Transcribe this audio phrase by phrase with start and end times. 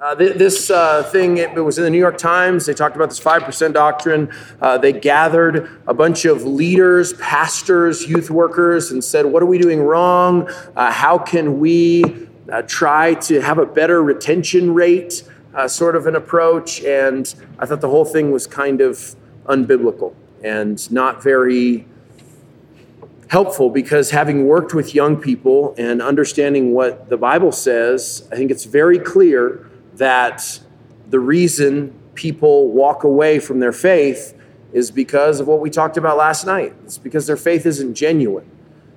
[0.00, 2.66] Uh, th- this uh, thing, it, was in the New York Times.
[2.66, 4.30] They talked about this 5% doctrine.
[4.60, 9.58] Uh, they gathered a bunch of leaders, pastors, youth workers, and said, What are we
[9.58, 10.48] doing wrong?
[10.76, 16.06] Uh, how can we uh, try to have a better retention rate, uh, sort of
[16.06, 16.80] an approach?
[16.84, 21.86] And I thought the whole thing was kind of unbiblical and not very
[23.30, 28.52] helpful because having worked with young people and understanding what the Bible says, I think
[28.52, 29.67] it's very clear
[29.98, 30.60] that
[31.08, 34.34] the reason people walk away from their faith
[34.72, 36.74] is because of what we talked about last night.
[36.84, 38.50] It's because their faith isn't genuine.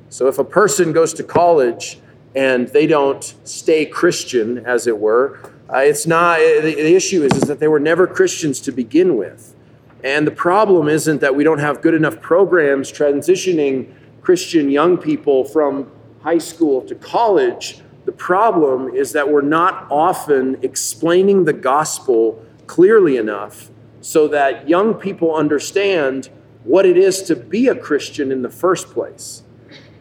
[0.09, 1.99] So if a person goes to college
[2.35, 5.39] and they don't stay Christian, as it were,
[5.71, 9.15] uh, it's not, the, the issue is, is that they were never Christians to begin
[9.15, 9.55] with.
[10.03, 15.45] And the problem isn't that we don't have good enough programs transitioning Christian young people
[15.45, 15.89] from
[16.21, 17.81] high school to college
[18.11, 23.69] the problem is that we're not often explaining the gospel clearly enough
[24.01, 26.27] so that young people understand
[26.65, 29.43] what it is to be a Christian in the first place.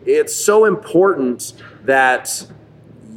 [0.04, 1.52] It's so important
[1.84, 2.48] that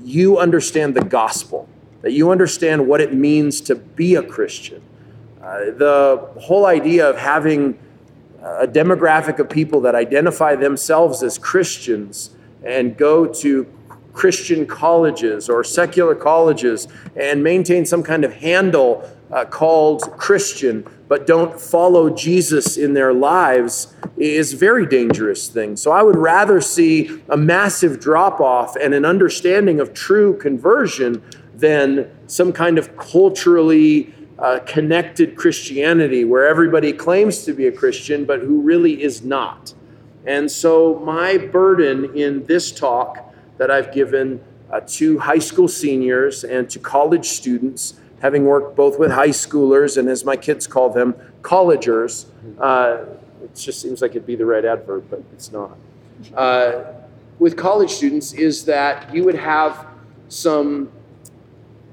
[0.03, 1.67] you understand the gospel,
[2.03, 4.83] that you understand what it means to be a Christian.
[5.41, 7.79] Uh, the whole idea of having
[8.43, 12.29] a demographic of people that identify themselves as Christians
[12.63, 13.72] and go to
[14.13, 21.25] Christian colleges or secular colleges and maintain some kind of handle uh, called Christian, but
[21.25, 25.75] don't follow Jesus in their lives is very dangerous thing.
[25.75, 31.23] So I would rather see a massive drop off and an understanding of true conversion
[31.55, 38.25] than some kind of culturally uh, connected Christianity where everybody claims to be a Christian,
[38.25, 39.73] but who really is not.
[40.25, 43.22] And so my burden in this talk
[43.57, 48.97] that I've given uh, to high school seniors and to college students, having worked both
[48.97, 52.25] with high schoolers and, as my kids call them, collegers.
[52.59, 53.05] Uh,
[53.43, 55.77] it just seems like it'd be the right adverb, but it's not.
[56.35, 56.83] Uh,
[57.39, 59.85] with college students, is that you would have
[60.29, 60.91] some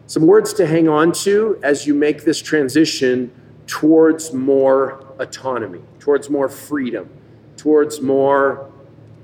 [0.07, 3.31] some words to hang on to as you make this transition
[3.69, 7.09] towards more autonomy, towards more freedom,
[7.57, 8.69] towards more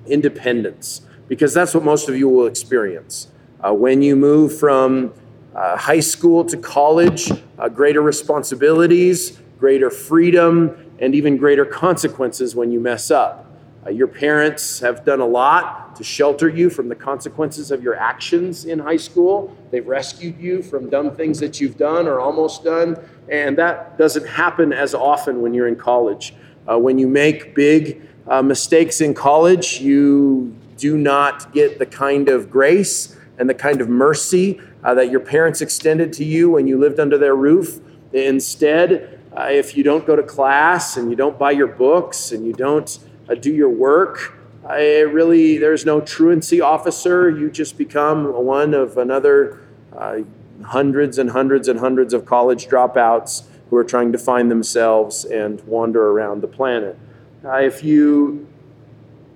[0.07, 3.29] independence because that's what most of you will experience.
[3.65, 5.13] Uh, when you move from
[5.55, 12.71] uh, high school to college, uh, greater responsibilities, greater freedom, and even greater consequences when
[12.71, 13.47] you mess up.
[13.87, 17.95] Uh, your parents have done a lot to shelter you from the consequences of your
[17.95, 19.57] actions in high school.
[19.71, 22.99] They've rescued you from dumb things that you've done or almost done,
[23.31, 26.35] and that doesn't happen as often when you're in college.
[26.69, 32.29] Uh, when you make big uh, mistakes in college, you do not get the kind
[32.29, 36.67] of grace and the kind of mercy uh, that your parents extended to you when
[36.67, 37.81] you lived under their roof.
[38.13, 42.47] Instead, uh, if you don't go to class and you don't buy your books and
[42.47, 42.99] you don't
[43.29, 47.31] uh, do your work, really, there's no truancy officer.
[47.31, 49.61] You just become one of another
[49.97, 50.21] uh,
[50.65, 55.61] hundreds and hundreds and hundreds of college dropouts who are trying to find themselves and
[55.63, 56.99] wander around the planet.
[57.45, 58.46] Uh, if you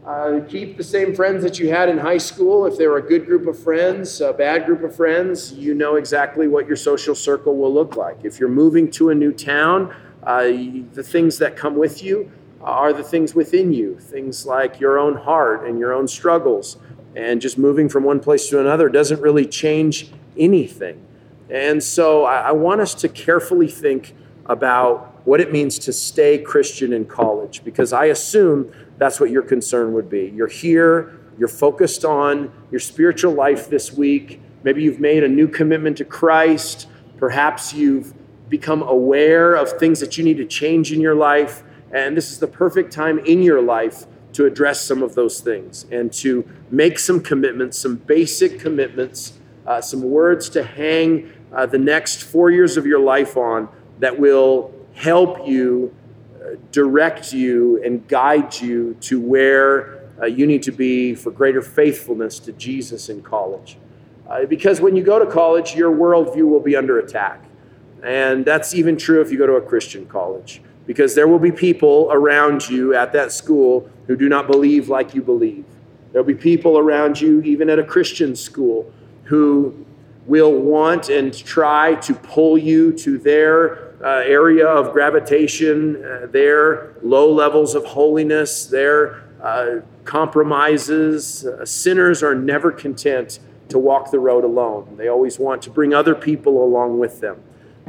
[0.06, 2.66] uh, keep the same friends that you had in high school.
[2.66, 6.48] If they're a good group of friends, a bad group of friends, you know exactly
[6.48, 8.24] what your social circle will look like.
[8.24, 12.30] If you're moving to a new town, uh, the things that come with you
[12.62, 16.78] are the things within you, things like your own heart and your own struggles.
[17.16, 21.04] And just moving from one place to another doesn't really change anything.
[21.50, 24.14] And so I, I want us to carefully think
[24.46, 29.42] about what it means to stay Christian in college, because I assume that's what your
[29.42, 30.30] concern would be.
[30.36, 34.42] You're here, you're focused on your spiritual life this week.
[34.62, 36.86] Maybe you've made a new commitment to Christ.
[37.16, 38.12] Perhaps you've
[38.50, 41.62] become aware of things that you need to change in your life.
[41.90, 45.86] And this is the perfect time in your life to address some of those things
[45.90, 49.32] and to make some commitments, some basic commitments,
[49.66, 53.66] uh, some words to hang uh, the next four years of your life on
[53.98, 55.94] that will help you
[56.72, 62.38] direct you and guide you to where uh, you need to be for greater faithfulness
[62.40, 63.76] to Jesus in college.
[64.28, 67.44] Uh, because when you go to college, your worldview will be under attack.
[68.02, 71.52] And that's even true if you go to a Christian college, because there will be
[71.52, 75.64] people around you at that school who do not believe like you believe.
[76.12, 78.92] There'll be people around you, even at a Christian school,
[79.24, 79.86] who
[80.26, 86.94] will want and try to pull you to their uh, area of gravitation, uh, their
[87.02, 91.44] low levels of holiness, their uh, compromises.
[91.44, 94.96] Uh, sinners are never content to walk the road alone.
[94.96, 97.42] They always want to bring other people along with them.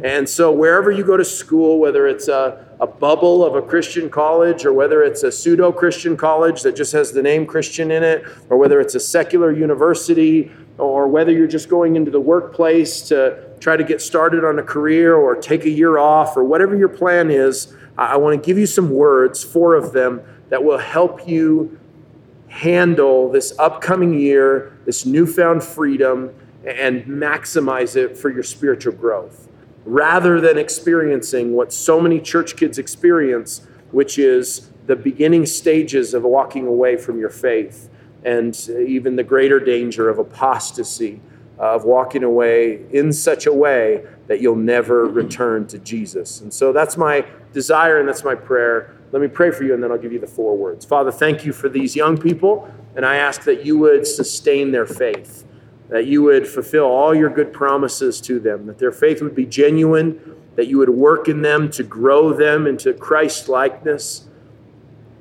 [0.03, 4.09] And so, wherever you go to school, whether it's a, a bubble of a Christian
[4.09, 8.01] college or whether it's a pseudo Christian college that just has the name Christian in
[8.01, 13.01] it, or whether it's a secular university, or whether you're just going into the workplace
[13.09, 16.75] to try to get started on a career or take a year off, or whatever
[16.75, 20.79] your plan is, I want to give you some words, four of them, that will
[20.79, 21.79] help you
[22.47, 26.33] handle this upcoming year, this newfound freedom,
[26.65, 29.47] and maximize it for your spiritual growth.
[29.85, 36.23] Rather than experiencing what so many church kids experience, which is the beginning stages of
[36.23, 37.89] walking away from your faith
[38.23, 41.21] and even the greater danger of apostasy,
[41.61, 46.41] Uh, of walking away in such a way that you'll never return to Jesus.
[46.41, 47.23] And so that's my
[47.53, 48.97] desire and that's my prayer.
[49.11, 50.85] Let me pray for you and then I'll give you the four words.
[50.85, 54.87] Father, thank you for these young people, and I ask that you would sustain their
[54.87, 55.45] faith
[55.91, 59.45] that you would fulfill all your good promises to them, that their faith would be
[59.45, 64.25] genuine, that you would work in them to grow them into Christ likeness,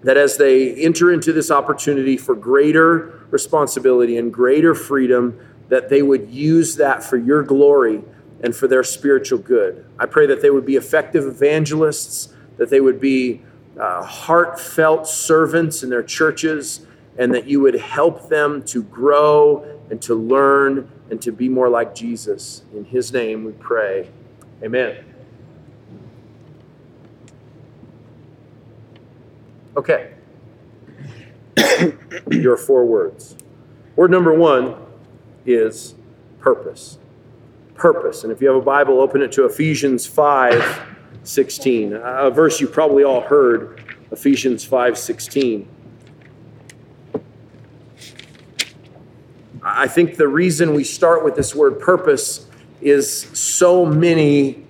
[0.04, 6.02] that as they enter into this opportunity for greater responsibility and greater freedom, that they
[6.02, 8.02] would use that for your glory
[8.42, 9.86] and for their spiritual good.
[9.98, 13.42] I pray that they would be effective evangelists, that they would be
[13.78, 16.86] uh, heartfelt servants in their churches,
[17.16, 21.68] and that you would help them to grow and to learn and to be more
[21.68, 22.62] like Jesus.
[22.74, 24.10] In his name we pray.
[24.62, 25.04] Amen.
[29.76, 30.14] Okay.
[32.30, 33.36] Your four words.
[33.96, 34.74] Word number one
[35.46, 35.94] is
[36.38, 36.98] purpose.
[37.74, 38.24] Purpose.
[38.24, 40.88] And if you have a Bible, open it to Ephesians 5
[41.22, 45.68] 16, a verse you probably all heard, Ephesians 5 16.
[49.62, 52.46] I think the reason we start with this word purpose
[52.80, 54.64] is so many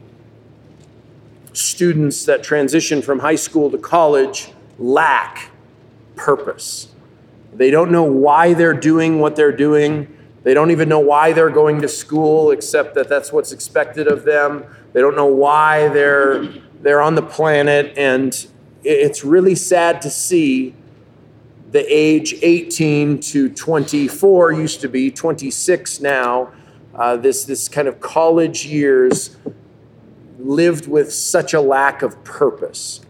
[1.53, 5.51] students that transition from high school to college lack
[6.17, 6.89] purpose.
[7.53, 10.17] They don't know why they're doing what they're doing.
[10.43, 14.25] They don't even know why they're going to school, except that that's what's expected of
[14.25, 14.65] them.
[14.93, 16.47] They don't know why they're,
[16.81, 17.93] they're on the planet.
[17.97, 18.47] And
[18.83, 20.75] it's really sad to see
[21.71, 26.53] the age 18 to 24 used to be 26 now.
[26.95, 29.37] Uh, this this kind of college years
[30.39, 33.01] lived with such a lack of purpose.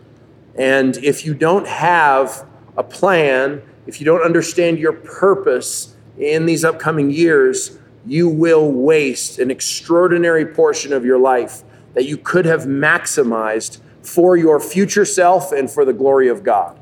[0.56, 2.46] And if you don't have
[2.76, 5.89] a plan, if you don't understand your purpose
[6.20, 11.62] in these upcoming years, you will waste an extraordinary portion of your life
[11.94, 16.78] that you could have maximized for your future self and for the glory of God.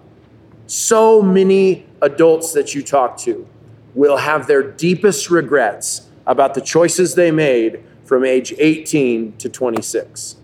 [0.67, 3.47] So many adults that you talk to
[3.95, 10.37] will have their deepest regrets about the choices they made from age 18 to 26.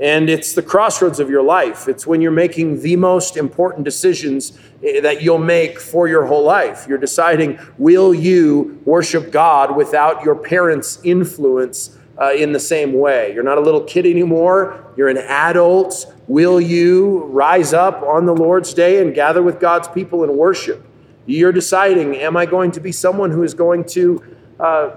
[0.00, 1.88] And it's the crossroads of your life.
[1.88, 6.44] It's when you're making the most important decisions eh, that you'll make for your whole
[6.44, 6.86] life.
[6.88, 13.32] You're deciding will you worship God without your parents' influence uh, in the same way?
[13.32, 18.34] You're not a little kid anymore, you're an adult Will you rise up on the
[18.34, 20.84] Lord's day and gather with God's people and worship?
[21.24, 24.90] You're deciding, am I going to be someone who is going to uh,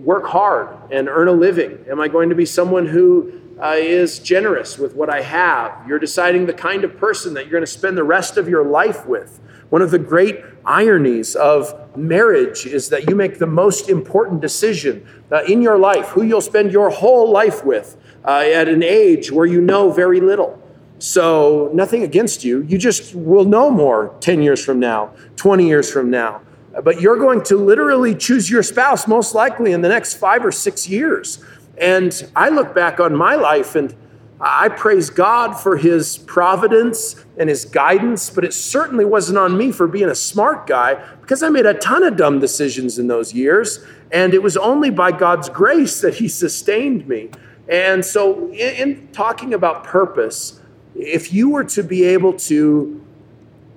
[0.00, 1.84] work hard and earn a living?
[1.88, 5.86] Am I going to be someone who uh, is generous with what I have?
[5.88, 8.64] You're deciding the kind of person that you're going to spend the rest of your
[8.64, 9.40] life with.
[9.70, 15.06] One of the great ironies of marriage is that you make the most important decision
[15.32, 19.32] uh, in your life, who you'll spend your whole life with uh, at an age
[19.32, 20.62] where you know very little.
[20.98, 22.62] So, nothing against you.
[22.62, 26.40] You just will know more 10 years from now, 20 years from now.
[26.82, 30.52] But you're going to literally choose your spouse most likely in the next five or
[30.52, 31.42] six years.
[31.78, 33.94] And I look back on my life and
[34.40, 39.72] I praise God for his providence and his guidance, but it certainly wasn't on me
[39.72, 43.32] for being a smart guy because I made a ton of dumb decisions in those
[43.32, 43.84] years.
[44.12, 47.30] And it was only by God's grace that he sustained me.
[47.68, 50.60] And so, in, in, talking about purpose,
[50.94, 53.04] if you were to be able to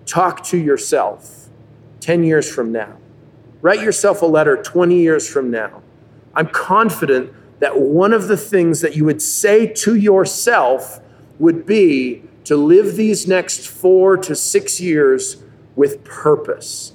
[0.05, 1.47] talk to yourself
[2.01, 2.97] 10 years from now,
[3.61, 5.81] write yourself a letter 20 years from now,
[6.35, 10.99] I'm confident that one of the things that you would say to yourself
[11.37, 15.43] would be to live these next four to six years
[15.75, 16.93] with purpose,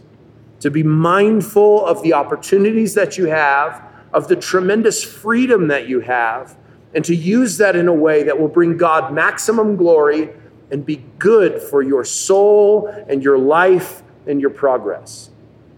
[0.60, 6.00] to be mindful of the opportunities that you have, of the tremendous freedom that you
[6.00, 6.56] have
[6.94, 10.30] and to use that in a way that will bring God maximum glory
[10.70, 15.30] and be good for your soul and your life and your progress.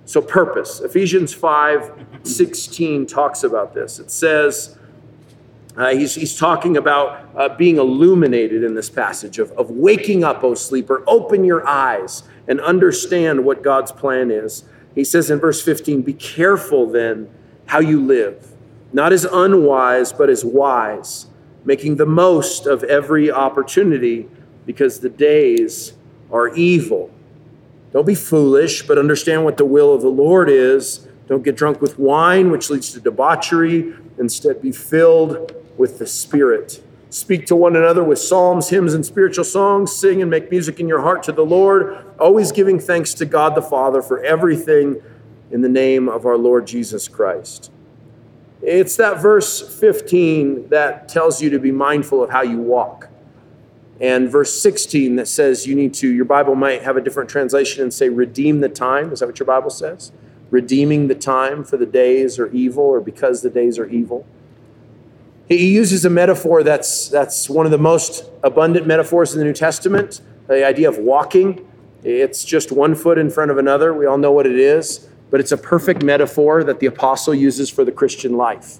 [0.04, 0.80] So, purpose.
[0.80, 3.98] Ephesians 5 16 talks about this.
[3.98, 4.75] It says,
[5.76, 10.42] uh, he's, he's talking about uh, being illuminated in this passage of, of waking up,
[10.42, 11.04] O sleeper.
[11.06, 14.64] Open your eyes and understand what God's plan is.
[14.94, 17.28] He says in verse 15, Be careful then
[17.66, 18.54] how you live,
[18.92, 21.26] not as unwise, but as wise,
[21.64, 24.28] making the most of every opportunity
[24.64, 25.92] because the days
[26.32, 27.10] are evil.
[27.92, 31.06] Don't be foolish, but understand what the will of the Lord is.
[31.28, 33.94] Don't get drunk with wine, which leads to debauchery.
[34.18, 36.82] Instead, be filled with the Spirit.
[37.10, 39.92] Speak to one another with psalms, hymns, and spiritual songs.
[39.92, 43.54] Sing and make music in your heart to the Lord, always giving thanks to God
[43.54, 45.00] the Father for everything
[45.50, 47.70] in the name of our Lord Jesus Christ.
[48.62, 53.08] It's that verse 15 that tells you to be mindful of how you walk.
[54.00, 57.82] And verse 16 that says you need to, your Bible might have a different translation
[57.82, 59.12] and say, redeem the time.
[59.12, 60.12] Is that what your Bible says?
[60.50, 64.26] Redeeming the time for the days are evil or because the days are evil.
[65.48, 69.52] He uses a metaphor that's, that's one of the most abundant metaphors in the New
[69.52, 71.66] Testament the idea of walking.
[72.04, 73.92] It's just one foot in front of another.
[73.92, 77.68] We all know what it is, but it's a perfect metaphor that the apostle uses
[77.68, 78.78] for the Christian life.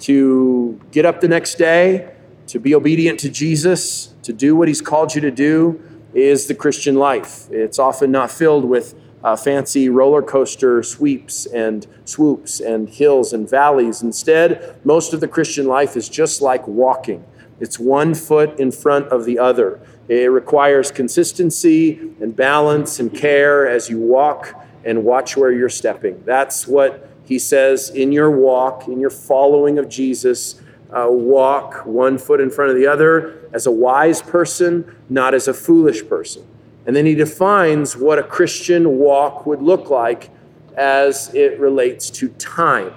[0.00, 2.12] To get up the next day,
[2.48, 5.80] to be obedient to Jesus, to do what he's called you to do,
[6.14, 7.48] is the Christian life.
[7.50, 13.48] It's often not filled with uh, fancy roller coaster sweeps and swoops and hills and
[13.48, 14.02] valleys.
[14.02, 17.24] Instead, most of the Christian life is just like walking.
[17.60, 19.80] It's one foot in front of the other.
[20.08, 26.22] It requires consistency and balance and care as you walk and watch where you're stepping.
[26.24, 30.62] That's what he says in your walk, in your following of Jesus.
[30.90, 35.46] Uh, walk one foot in front of the other as a wise person, not as
[35.46, 36.46] a foolish person.
[36.88, 40.30] And then he defines what a Christian walk would look like
[40.74, 42.94] as it relates to time.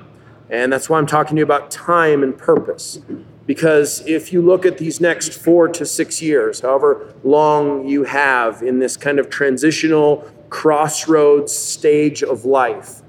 [0.49, 3.01] And that's why I'm talking to you about time and purpose.
[3.45, 8.63] Because if you look at these next four to six years, however long you have
[8.63, 13.01] in this kind of transitional crossroads stage of life,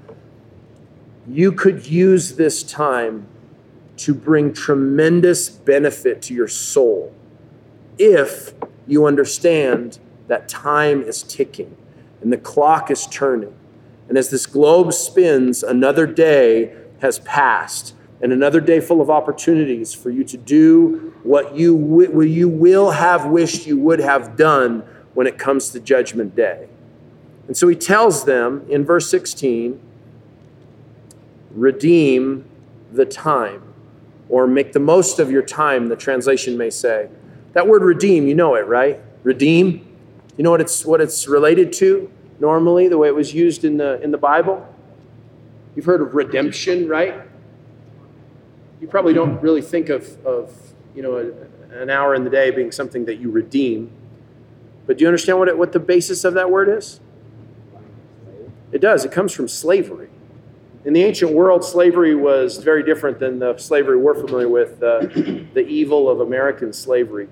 [1.25, 3.25] you could use this time
[3.95, 7.15] to bring tremendous benefit to your soul
[7.97, 8.53] if
[8.85, 11.75] you understand that time is ticking
[12.21, 13.53] and the clock is turning.
[14.09, 19.93] And as this globe spins, another day has passed and another day full of opportunities
[19.93, 24.83] for you to do what you, what you will have wished you would have done
[25.13, 26.67] when it comes to Judgment Day.
[27.47, 29.79] And so he tells them in verse 16
[31.51, 32.45] redeem
[32.91, 33.61] the time,
[34.29, 37.09] or make the most of your time, the translation may say.
[37.53, 38.99] That word redeem, you know it, right?
[39.23, 39.85] Redeem
[40.37, 43.77] you know what it's, what it's related to normally, the way it was used in
[43.77, 44.67] the, in the Bible?
[45.75, 47.21] You've heard of redemption, right?
[48.81, 52.51] You probably don't really think of, of you know, a, an hour in the day
[52.51, 53.91] being something that you redeem.
[54.85, 56.99] But do you understand what, it, what the basis of that word is?
[58.71, 59.05] It does.
[59.05, 60.09] It comes from slavery.
[60.83, 64.99] In the ancient world, slavery was very different than the slavery we're familiar with, uh,
[64.99, 67.29] the evil of American slavery.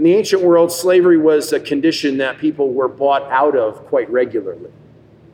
[0.00, 4.10] In the ancient world, slavery was a condition that people were bought out of quite
[4.10, 4.70] regularly.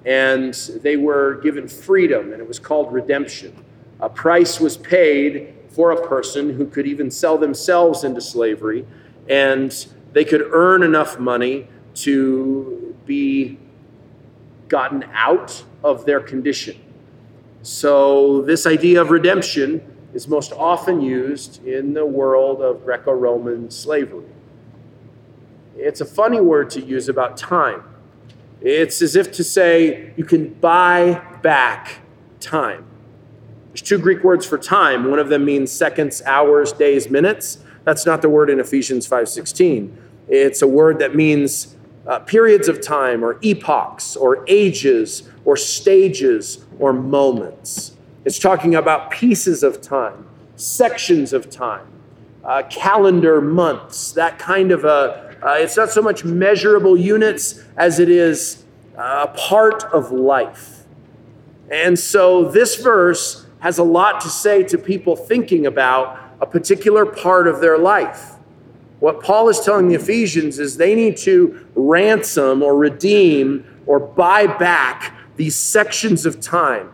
[0.04, 3.54] And they were given freedom, and it was called redemption.
[4.00, 8.84] A price was paid for a person who could even sell themselves into slavery,
[9.28, 11.68] and they could earn enough money
[12.02, 13.60] to be
[14.66, 16.76] gotten out of their condition.
[17.62, 19.80] So, this idea of redemption
[20.12, 24.24] is most often used in the world of Greco Roman slavery.
[25.76, 27.82] It's a funny word to use about time.
[28.60, 32.00] It's as if to say you can buy back
[32.40, 32.86] time.
[33.68, 35.10] There's two Greek words for time.
[35.10, 37.58] One of them means seconds, hours, days, minutes.
[37.84, 39.94] That's not the word in Ephesians 5:16.
[40.28, 46.64] It's a word that means uh, periods of time or epochs or ages or stages
[46.78, 47.96] or moments.
[48.24, 51.86] It's talking about pieces of time, sections of time,
[52.44, 58.00] uh, calendar months, that kind of a uh, it's not so much measurable units as
[58.00, 58.64] it is
[58.98, 60.84] uh, a part of life.
[61.70, 67.06] And so this verse has a lot to say to people thinking about a particular
[67.06, 68.32] part of their life.
[68.98, 74.48] What Paul is telling the Ephesians is they need to ransom or redeem or buy
[74.48, 76.90] back these sections of time.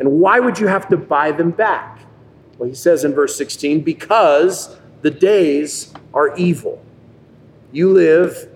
[0.00, 2.00] And why would you have to buy them back?
[2.58, 6.84] Well, he says in verse 16, because the days are evil.
[7.74, 8.48] You live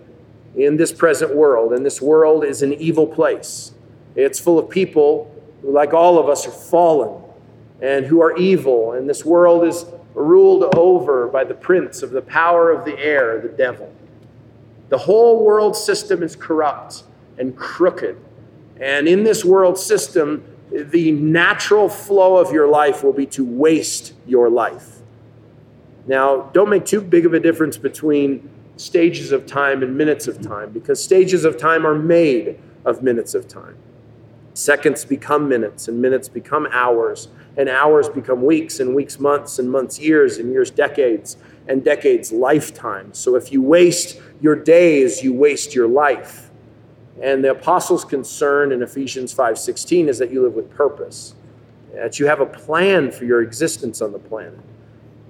[0.54, 3.72] in this present world, and this world is an evil place.
[4.14, 7.20] It's full of people who, like all of us, are fallen
[7.82, 8.92] and who are evil.
[8.92, 13.40] And this world is ruled over by the prince of the power of the air,
[13.40, 13.92] the devil.
[14.88, 17.02] The whole world system is corrupt
[17.38, 18.16] and crooked.
[18.80, 24.14] And in this world system, the natural flow of your life will be to waste
[24.28, 24.98] your life.
[26.06, 28.48] Now, don't make too big of a difference between
[28.78, 33.34] stages of time and minutes of time because stages of time are made of minutes
[33.34, 33.76] of time.
[34.54, 39.70] Seconds become minutes, and minutes become hours, and hours become weeks, and weeks months, and
[39.70, 41.36] months years, and years decades,
[41.68, 43.18] and decades lifetimes.
[43.18, 46.50] So if you waste your days, you waste your life.
[47.20, 51.34] And the apostles' concern in Ephesians 5:16 is that you live with purpose,
[51.94, 54.58] that you have a plan for your existence on the planet.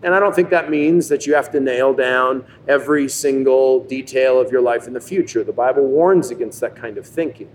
[0.03, 4.41] And I don't think that means that you have to nail down every single detail
[4.41, 5.43] of your life in the future.
[5.43, 7.51] The Bible warns against that kind of thinking.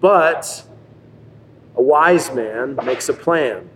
[0.00, 0.64] But
[1.76, 3.68] a wise man makes a plan.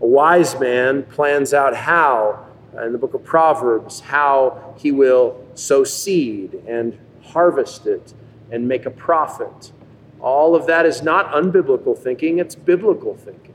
[0.00, 2.46] A wise man plans out how,
[2.82, 8.14] in the book of Proverbs, how he will sow seed and harvest it
[8.50, 9.72] and make a profit.
[10.20, 13.54] All of that is not unbiblical thinking, it's biblical thinking.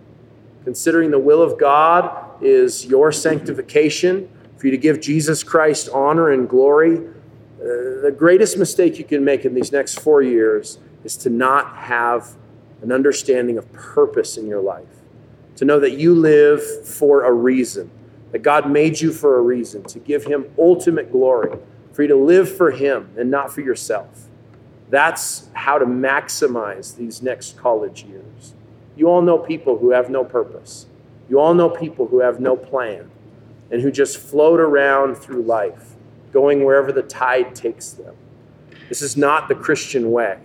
[0.63, 6.31] Considering the will of God is your sanctification, for you to give Jesus Christ honor
[6.31, 6.98] and glory.
[6.98, 11.75] Uh, the greatest mistake you can make in these next four years is to not
[11.75, 12.36] have
[12.81, 14.86] an understanding of purpose in your life.
[15.58, 17.91] To know that you live for a reason,
[18.31, 21.58] that God made you for a reason, to give Him ultimate glory,
[21.91, 24.27] for you to live for Him and not for yourself.
[24.89, 28.53] That's how to maximize these next college years.
[28.96, 30.88] You all know people who have no purpose.
[31.29, 33.09] You all know people who have no plan
[33.71, 35.95] and who just float around through life,
[36.31, 38.15] going wherever the tide takes them.
[38.88, 40.39] This is not the Christian way.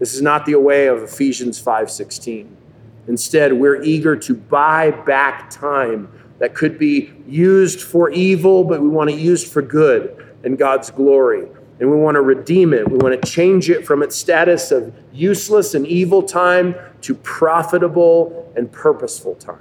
[0.00, 2.56] This is not the way of Ephesians 5:16.
[3.06, 6.08] Instead, we're eager to buy back time
[6.40, 10.90] that could be used for evil, but we want to use for good and God's
[10.90, 11.46] glory
[11.80, 12.88] and we want to redeem it.
[12.88, 18.52] We want to change it from its status of useless and evil time to profitable
[18.56, 19.58] and purposeful time.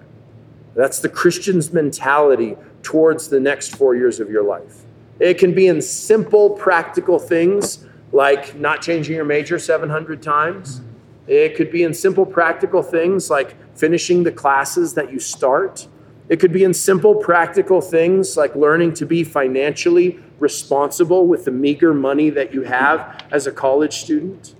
[0.75, 4.83] That's the Christian's mentality towards the next four years of your life.
[5.19, 10.81] It can be in simple, practical things like not changing your major 700 times.
[11.27, 15.88] It could be in simple, practical things like finishing the classes that you start.
[16.29, 21.51] It could be in simple, practical things like learning to be financially responsible with the
[21.51, 24.55] meager money that you have as a college student.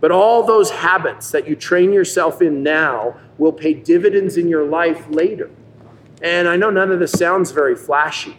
[0.00, 4.64] But all those habits that you train yourself in now will pay dividends in your
[4.64, 5.50] life later.
[6.22, 8.36] And I know none of this sounds very flashy,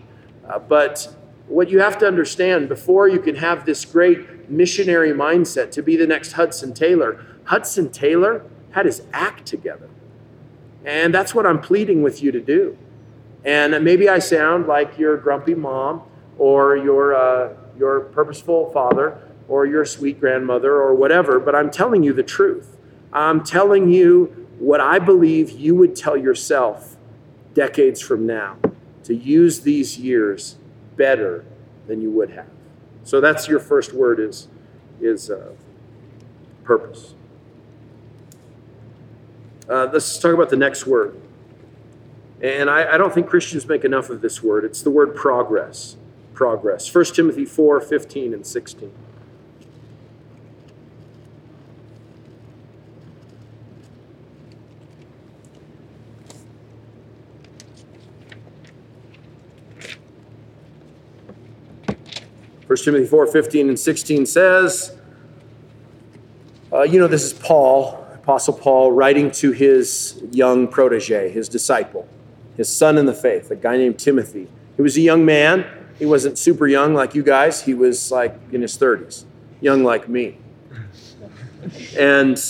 [0.47, 1.13] uh, but
[1.47, 5.97] what you have to understand before you can have this great missionary mindset to be
[5.97, 9.89] the next Hudson Taylor, Hudson Taylor had his act together.
[10.85, 12.77] And that's what I'm pleading with you to do.
[13.43, 16.03] And maybe I sound like your grumpy mom
[16.37, 22.03] or your, uh, your purposeful father or your sweet grandmother or whatever, but I'm telling
[22.03, 22.77] you the truth.
[23.11, 26.95] I'm telling you what I believe you would tell yourself
[27.53, 28.55] decades from now
[29.03, 30.55] to use these years
[30.95, 31.43] better
[31.87, 32.47] than you would have.
[33.03, 34.47] So that's your first word is,
[35.01, 35.51] is uh,
[36.63, 37.13] purpose.
[39.67, 41.19] Uh, let's talk about the next word.
[42.41, 44.63] And I, I, don't think Christians make enough of this word.
[44.63, 45.97] It's the word progress.
[46.33, 46.93] Progress.
[46.93, 48.91] 1 Timothy 4 15 and 16.
[62.73, 64.97] First Timothy 4 15 and 16 says,
[66.71, 72.09] uh, you know, this is Paul Apostle Paul writing to his young protege, his disciple,
[72.57, 74.47] his son in the faith, a guy named Timothy.
[74.75, 75.67] He was a young man.
[75.99, 79.25] He wasn't super young like you guys, he was like in his 30s,
[79.61, 80.39] young like me.
[81.95, 82.43] And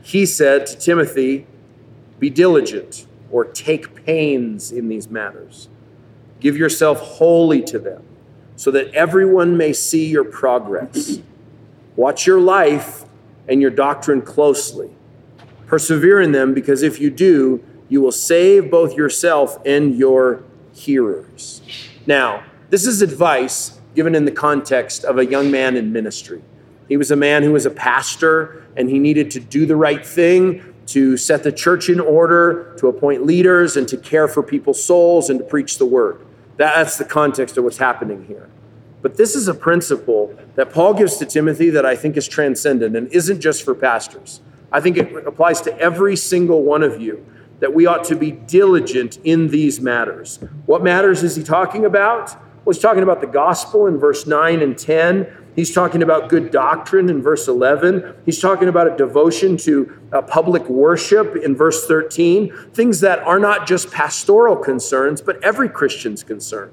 [0.00, 1.44] he said to Timothy,
[2.20, 5.68] Be diligent or take pains in these matters.
[6.38, 8.04] Give yourself wholly to them,
[8.56, 11.20] so that everyone may see your progress.
[11.94, 13.04] Watch your life
[13.48, 14.90] and your doctrine closely
[15.66, 21.60] Persevere in them, because if you do, you will save both yourself and your hearers.
[22.06, 26.42] Now, this is advice given in the context of a young man in ministry.
[26.88, 30.06] He was a man who was a pastor, and he needed to do the right
[30.06, 34.82] thing to set the church in order, to appoint leaders, and to care for people's
[34.82, 36.24] souls and to preach the word.
[36.56, 38.48] That's the context of what's happening here.
[39.02, 42.96] But this is a principle that Paul gives to Timothy that I think is transcendent
[42.96, 44.40] and isn't just for pastors.
[44.72, 47.24] I think it applies to every single one of you
[47.60, 50.38] that we ought to be diligent in these matters.
[50.66, 52.34] What matters is he talking about?
[52.64, 55.26] Well, he's talking about the gospel in verse 9 and 10.
[55.56, 58.14] He's talking about good doctrine in verse 11.
[58.26, 62.54] He's talking about a devotion to uh, public worship in verse 13.
[62.74, 66.72] Things that are not just pastoral concerns, but every Christian's concern.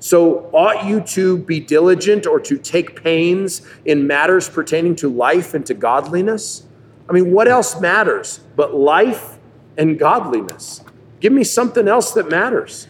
[0.00, 5.54] So, ought you to be diligent or to take pains in matters pertaining to life
[5.54, 6.64] and to godliness?
[7.08, 9.38] I mean, what else matters but life
[9.76, 10.84] and godliness?
[11.20, 12.86] Give me something else that matters.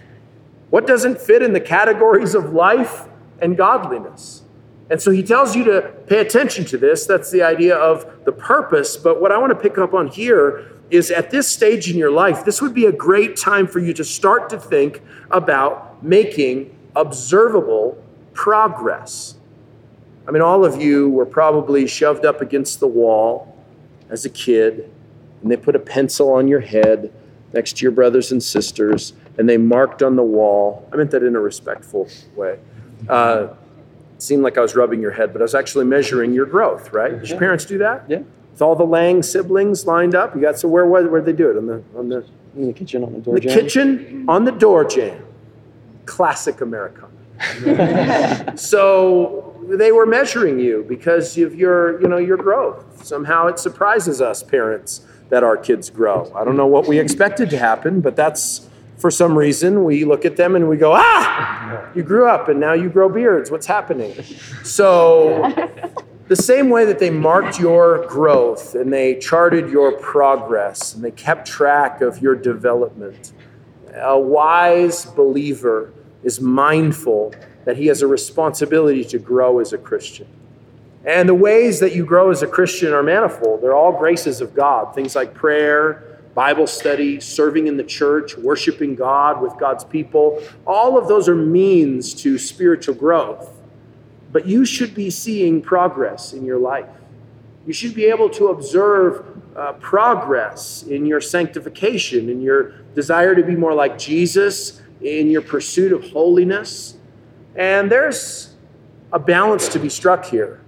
[0.68, 3.08] What doesn't fit in the categories of life
[3.40, 4.42] and godliness?
[4.90, 7.06] And so he tells you to pay attention to this.
[7.06, 8.96] That's the idea of the purpose.
[8.96, 12.10] But what I want to pick up on here is at this stage in your
[12.10, 16.74] life, this would be a great time for you to start to think about making
[16.96, 19.34] observable progress.
[20.26, 23.56] I mean, all of you were probably shoved up against the wall
[24.08, 24.90] as a kid,
[25.42, 27.12] and they put a pencil on your head
[27.52, 30.88] next to your brothers and sisters, and they marked on the wall.
[30.92, 32.58] I meant that in a respectful way.
[33.08, 33.48] Uh,
[34.18, 36.92] it seemed like I was rubbing your head, but I was actually measuring your growth,
[36.92, 37.20] right?
[37.20, 38.04] Did your parents do that?
[38.08, 38.22] Yeah.
[38.50, 41.48] With all the Lang siblings lined up, you got so where where where'd they do
[41.48, 42.26] it on the on the
[42.56, 43.54] in the kitchen on the door the jamb.
[43.54, 45.24] kitchen on the door jamb.
[46.04, 47.12] Classic Americana.
[48.56, 53.06] so they were measuring you because of your, you know, your growth.
[53.06, 56.32] Somehow it surprises us parents that our kids grow.
[56.34, 58.67] I don't know what we expected to happen, but that's
[58.98, 62.60] for some reason we look at them and we go, "Ah, you grew up and
[62.60, 63.50] now you grow beards.
[63.50, 64.12] What's happening?"
[64.64, 65.52] So
[66.28, 71.10] the same way that they marked your growth and they charted your progress and they
[71.12, 73.32] kept track of your development,
[73.94, 75.90] a wise believer
[76.22, 77.32] is mindful
[77.64, 80.26] that he has a responsibility to grow as a Christian.
[81.04, 83.62] And the ways that you grow as a Christian are manifold.
[83.62, 84.94] They're all graces of God.
[84.94, 90.40] Things like prayer, Bible study, serving in the church, worshiping God with God's people.
[90.68, 93.60] All of those are means to spiritual growth.
[94.30, 96.86] But you should be seeing progress in your life.
[97.66, 103.42] You should be able to observe uh, progress in your sanctification, in your desire to
[103.42, 106.98] be more like Jesus, in your pursuit of holiness.
[107.56, 108.54] And there's
[109.12, 110.60] a balance to be struck here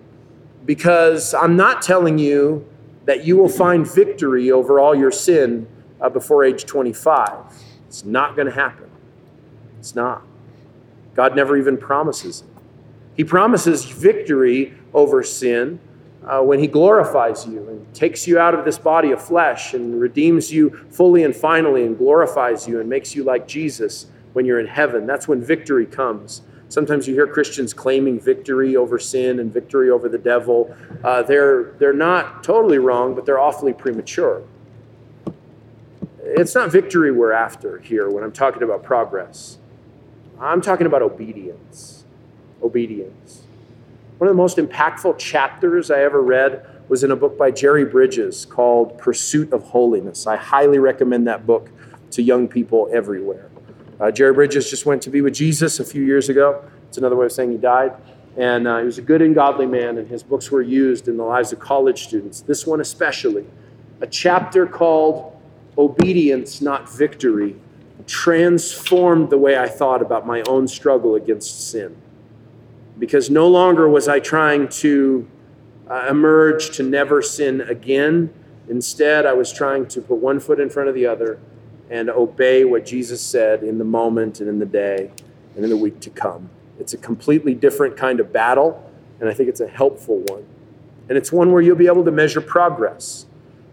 [0.66, 2.68] because I'm not telling you
[3.04, 5.66] that you will find victory over all your sin
[6.00, 7.30] uh, before age 25.
[7.86, 8.90] It's not going to happen.
[9.78, 10.22] It's not.
[11.14, 12.62] God never even promises it.
[13.16, 15.80] He promises victory over sin
[16.24, 20.00] uh, when He glorifies you and takes you out of this body of flesh and
[20.00, 24.60] redeems you fully and finally and glorifies you and makes you like Jesus when you're
[24.60, 25.06] in heaven.
[25.06, 26.42] That's when victory comes.
[26.70, 30.72] Sometimes you hear Christians claiming victory over sin and victory over the devil.
[31.02, 34.44] Uh, they're, they're not totally wrong, but they're awfully premature.
[36.22, 39.58] It's not victory we're after here when I'm talking about progress.
[40.38, 42.04] I'm talking about obedience.
[42.62, 43.42] Obedience.
[44.18, 47.84] One of the most impactful chapters I ever read was in a book by Jerry
[47.84, 50.28] Bridges called Pursuit of Holiness.
[50.28, 51.68] I highly recommend that book
[52.12, 53.50] to young people everywhere.
[54.00, 56.64] Uh, Jerry Bridges just went to be with Jesus a few years ago.
[56.88, 57.92] It's another way of saying he died.
[58.36, 61.18] And uh, he was a good and godly man, and his books were used in
[61.18, 62.40] the lives of college students.
[62.40, 63.44] This one, especially,
[64.00, 65.36] a chapter called
[65.76, 67.56] Obedience, Not Victory,
[68.06, 71.94] transformed the way I thought about my own struggle against sin.
[72.98, 75.28] Because no longer was I trying to
[75.90, 78.32] uh, emerge to never sin again.
[78.68, 81.38] Instead, I was trying to put one foot in front of the other
[81.90, 85.10] and obey what Jesus said in the moment and in the day
[85.54, 86.48] and in the week to come.
[86.78, 90.46] It's a completely different kind of battle, and I think it's a helpful one.
[91.08, 93.26] And it's one where you'll be able to measure progress.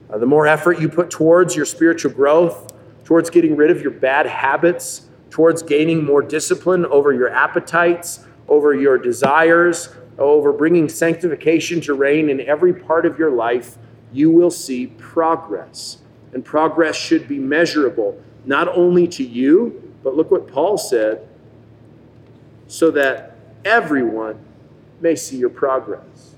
[0.10, 2.74] Uh, the more effort you put towards your spiritual growth,
[3.06, 8.74] towards getting rid of your bad habits, towards gaining more discipline over your appetites, over
[8.74, 13.78] your desires, over bringing sanctification to reign in every part of your life,
[14.12, 16.00] you will see progress.
[16.34, 21.28] And progress should be measurable, not only to you, but look what Paul said,
[22.68, 24.40] so that everyone
[25.00, 26.36] may see your progress.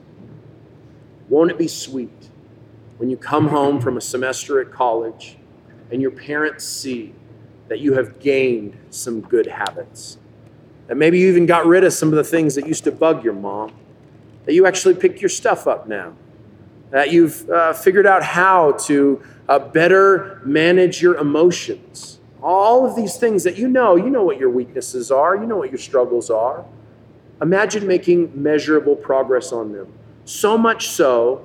[1.27, 2.29] Won't it be sweet
[2.97, 5.37] when you come home from a semester at college
[5.91, 7.13] and your parents see
[7.67, 10.17] that you have gained some good habits?
[10.87, 13.23] That maybe you even got rid of some of the things that used to bug
[13.23, 13.71] your mom,
[14.45, 16.13] that you actually pick your stuff up now,
[16.89, 22.19] that you've uh, figured out how to uh, better manage your emotions.
[22.41, 25.57] All of these things that you know, you know what your weaknesses are, you know
[25.57, 26.63] what your struggles are.
[27.41, 29.91] Imagine making measurable progress on them.
[30.23, 31.43] So much so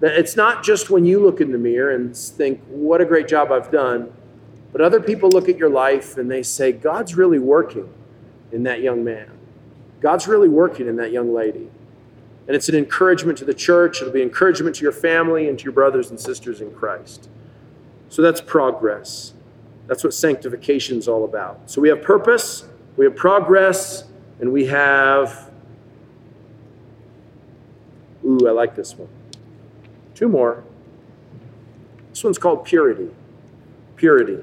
[0.00, 3.26] that It's not just when you look in the mirror and think, what a great
[3.28, 4.12] job I've done,
[4.72, 7.88] but other people look at your life and they say, God's really working
[8.52, 9.30] in that young man.
[10.00, 11.70] God's really working in that young lady.
[12.46, 15.64] And it's an encouragement to the church, it'll be encouragement to your family and to
[15.64, 17.28] your brothers and sisters in Christ.
[18.08, 19.34] So that's progress.
[19.88, 21.70] That's what sanctification is all about.
[21.70, 24.04] So we have purpose, we have progress,
[24.40, 25.50] and we have.
[28.24, 29.08] Ooh, I like this one.
[30.14, 30.64] Two more.
[32.10, 33.10] This one's called purity.
[33.96, 34.38] Purity.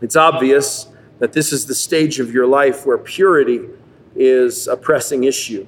[0.00, 0.88] It's obvious
[1.18, 3.60] that this is the stage of your life where purity
[4.16, 5.66] is a pressing issue.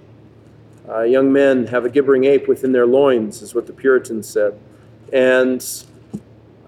[0.88, 4.58] Uh, young men have a gibbering ape within their loins, is what the Puritans said.
[5.12, 5.64] And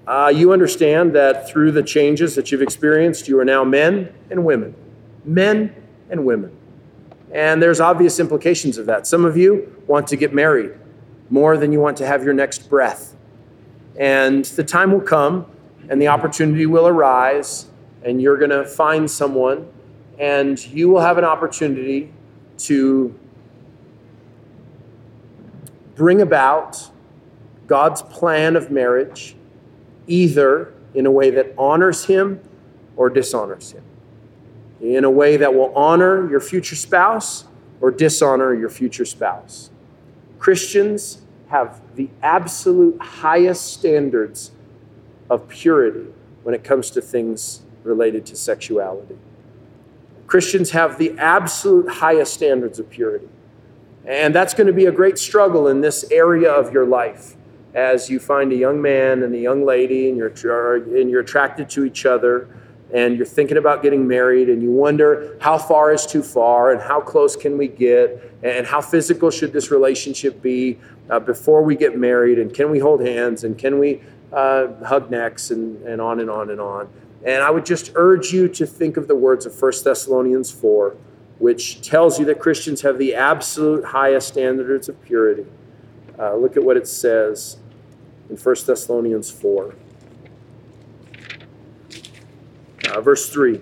[0.06, 4.44] uh, you understand that through the changes that you've experienced, you are now men and
[4.44, 4.74] women.
[5.24, 5.74] Men
[6.08, 6.56] and women.
[7.32, 9.06] And there's obvious implications of that.
[9.06, 10.72] Some of you want to get married
[11.28, 13.14] more than you want to have your next breath.
[13.98, 15.46] And the time will come
[15.88, 17.66] and the opportunity will arise,
[18.02, 19.68] and you're going to find someone,
[20.18, 22.12] and you will have an opportunity
[22.58, 23.14] to
[25.96, 26.90] bring about
[27.66, 29.34] God's plan of marriage,
[30.06, 32.40] either in a way that honors Him
[32.96, 33.82] or dishonors Him.
[34.80, 37.46] In a way that will honor your future spouse
[37.80, 39.70] or dishonor your future spouse.
[40.38, 44.52] Christians have the absolute highest standards
[45.30, 46.06] of purity
[46.42, 49.16] when it comes to things related to sexuality.
[50.26, 53.28] Christians have the absolute highest standards of purity.
[54.06, 57.34] And that's going to be a great struggle in this area of your life
[57.74, 61.68] as you find a young man and a young lady and you're, and you're attracted
[61.70, 62.48] to each other
[62.94, 66.80] and you're thinking about getting married and you wonder how far is too far and
[66.80, 70.78] how close can we get and how physical should this relationship be
[71.10, 74.00] uh, before we get married and can we hold hands and can we
[74.32, 76.88] uh, hug necks and, and on and on and on.
[77.24, 80.96] And I would just urge you to think of the words of 1 Thessalonians 4
[81.38, 85.46] which tells you that Christians have the absolute highest standards of purity.
[86.18, 87.58] Uh, look at what it says
[88.30, 89.74] in 1 Thessalonians 4.
[92.88, 93.60] Uh, verse 3.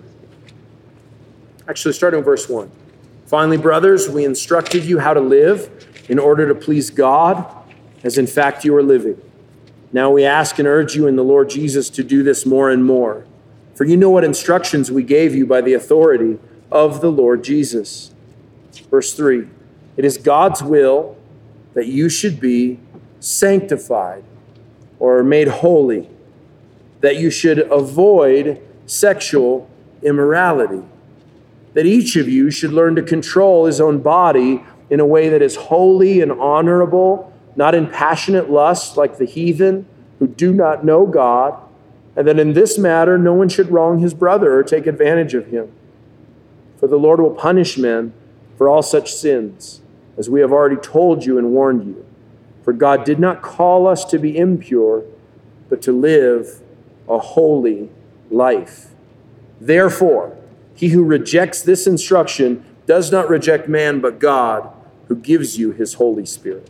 [1.67, 2.71] Actually, starting with verse 1.
[3.25, 7.45] Finally, brothers, we instructed you how to live in order to please God,
[8.03, 9.19] as in fact you are living.
[9.91, 12.85] Now we ask and urge you in the Lord Jesus to do this more and
[12.85, 13.25] more.
[13.73, 16.39] For you know what instructions we gave you by the authority
[16.75, 18.13] of the Lord Jesus.
[18.91, 19.47] Verse 3
[19.95, 21.17] It is God's will
[21.73, 22.79] that you should be
[23.21, 24.23] sanctified
[24.99, 26.09] or made holy,
[26.99, 29.69] that you should avoid sexual
[30.03, 30.83] immorality,
[31.73, 35.41] that each of you should learn to control his own body in a way that
[35.41, 39.85] is holy and honorable, not in passionate lust like the heathen
[40.19, 41.57] who do not know God,
[42.17, 45.47] and that in this matter no one should wrong his brother or take advantage of
[45.47, 45.71] him.
[46.79, 48.13] For the Lord will punish men
[48.57, 49.81] for all such sins,
[50.17, 52.05] as we have already told you and warned you.
[52.63, 55.03] For God did not call us to be impure,
[55.69, 56.61] but to live
[57.07, 57.89] a holy
[58.29, 58.91] life.
[59.59, 60.37] Therefore,
[60.73, 64.69] he who rejects this instruction does not reject man, but God,
[65.07, 66.69] who gives you his Holy Spirit.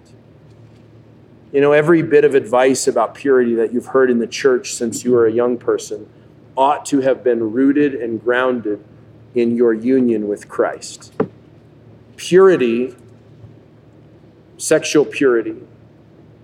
[1.52, 5.04] You know, every bit of advice about purity that you've heard in the church since
[5.06, 6.10] you were a young person
[6.58, 8.84] ought to have been rooted and grounded
[9.36, 11.14] in your union with Christ.
[12.16, 12.96] Purity,
[14.58, 15.62] sexual purity,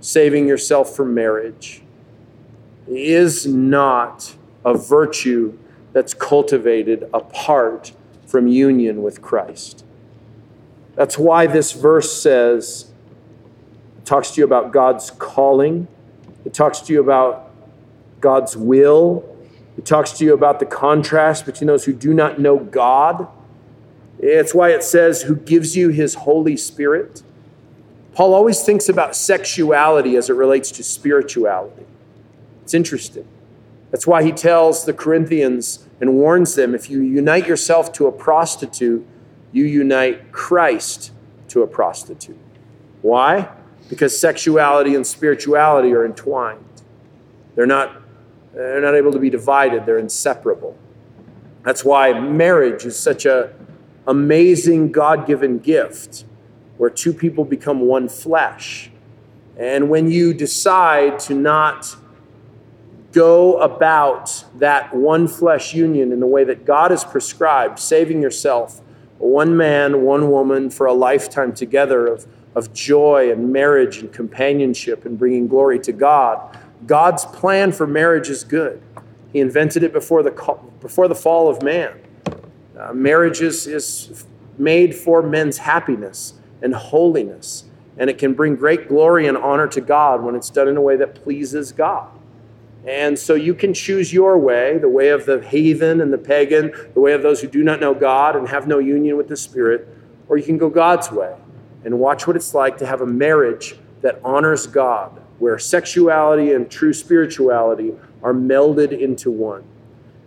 [0.01, 1.81] saving yourself from marriage,
[2.87, 5.57] is not a virtue
[5.93, 7.93] that's cultivated apart
[8.27, 9.85] from union with Christ.
[10.95, 12.91] That's why this verse says,
[13.97, 15.87] it talks to you about God's calling,
[16.43, 17.51] it talks to you about
[18.19, 19.30] God's will,
[19.77, 23.27] it talks to you about the contrast between those who do not know God.
[24.19, 27.23] It's why it says, who gives you his Holy Spirit.
[28.13, 31.85] Paul always thinks about sexuality as it relates to spirituality.
[32.63, 33.27] It's interesting.
[33.89, 38.11] That's why he tells the Corinthians and warns them if you unite yourself to a
[38.11, 39.05] prostitute,
[39.51, 41.11] you unite Christ
[41.49, 42.37] to a prostitute.
[43.01, 43.49] Why?
[43.89, 46.63] Because sexuality and spirituality are entwined.
[47.55, 48.00] They're not
[48.53, 50.77] they're not able to be divided, they're inseparable.
[51.63, 53.53] That's why marriage is such a
[54.07, 56.25] amazing God-given gift
[56.77, 58.89] where two people become one flesh.
[59.57, 61.95] And when you decide to not
[63.11, 68.81] go about that one flesh union in the way that God has prescribed, saving yourself,
[69.19, 75.05] one man, one woman for a lifetime together of, of joy and marriage and companionship
[75.05, 76.57] and bringing glory to God.
[76.85, 78.81] God's plan for marriage is good.
[79.31, 80.31] He invented it before the,
[80.79, 81.99] before the fall of man.
[82.77, 84.25] Uh, marriage is, is
[84.57, 87.65] made for men's happiness and holiness,
[87.97, 90.81] and it can bring great glory and honor to God when it's done in a
[90.81, 92.09] way that pleases God.
[92.85, 96.73] And so you can choose your way, the way of the heathen and the pagan,
[96.93, 99.37] the way of those who do not know God and have no union with the
[99.37, 99.87] Spirit,
[100.27, 101.35] or you can go God's way
[101.83, 106.69] and watch what it's like to have a marriage that honors God, where sexuality and
[106.69, 109.63] true spirituality are melded into one.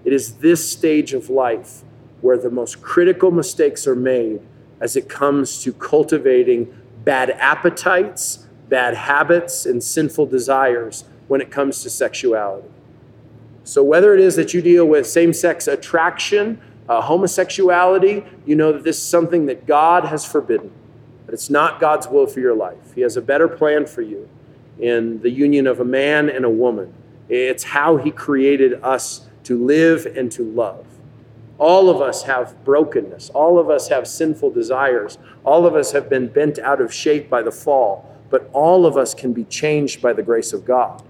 [0.05, 1.83] It is this stage of life
[2.21, 4.41] where the most critical mistakes are made
[4.81, 11.85] as it comes to cultivating bad appetites, bad habits, and sinful desires when it comes
[11.85, 12.69] to sexuality.
[13.63, 18.73] So, whether it is that you deal with same sex attraction, uh, homosexuality, you know
[18.73, 20.73] that this is something that God has forbidden,
[21.27, 22.95] that it's not God's will for your life.
[22.97, 24.29] He has a better plan for you
[24.79, 26.93] in the union of a man and a woman.
[27.29, 30.87] It's how He created us to live and to love.
[31.59, 33.31] All of us have brokenness.
[33.31, 35.19] All of us have sinful desires.
[35.45, 38.97] All of us have been bent out of shape by the fall, but all of
[38.97, 41.03] us can be changed by the grace of God.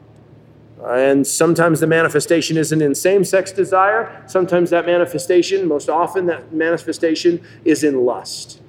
[0.85, 4.23] And sometimes the manifestation isn't in same sex desire.
[4.27, 8.61] Sometimes that manifestation, most often, that manifestation is in lust.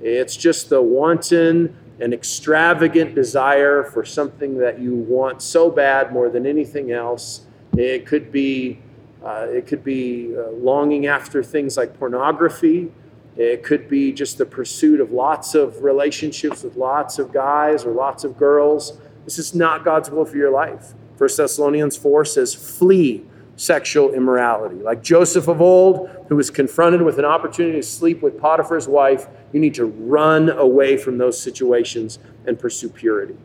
[0.00, 6.30] It's just the wanton and extravagant desire for something that you want so bad more
[6.30, 7.42] than anything else.
[7.76, 8.78] It could be,
[9.24, 12.90] uh, it could be uh, longing after things like pornography.
[13.36, 17.92] It could be just the pursuit of lots of relationships with lots of guys or
[17.92, 18.98] lots of girls.
[19.24, 20.94] This is not God's will for your life.
[21.18, 23.26] 1 Thessalonians 4 says, flee
[23.60, 24.76] sexual immorality.
[24.76, 29.26] Like Joseph of old, who was confronted with an opportunity to sleep with Potiphar's wife,
[29.52, 33.36] you need to run away from those situations and pursue purity.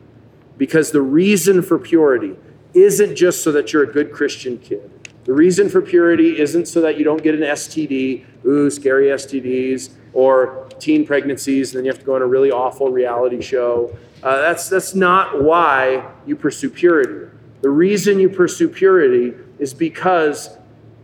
[0.56, 2.34] Because the reason for purity
[2.72, 4.90] isn't just so that you're a good Christian kid.
[5.24, 9.90] The reason for purity isn't so that you don't get an STD, ooh, scary STDs,
[10.14, 13.94] or teen pregnancies, and then you have to go on a really awful reality show.
[14.22, 17.30] Uh, that's, that's not why you pursue purity.
[17.60, 20.56] The reason you pursue purity is because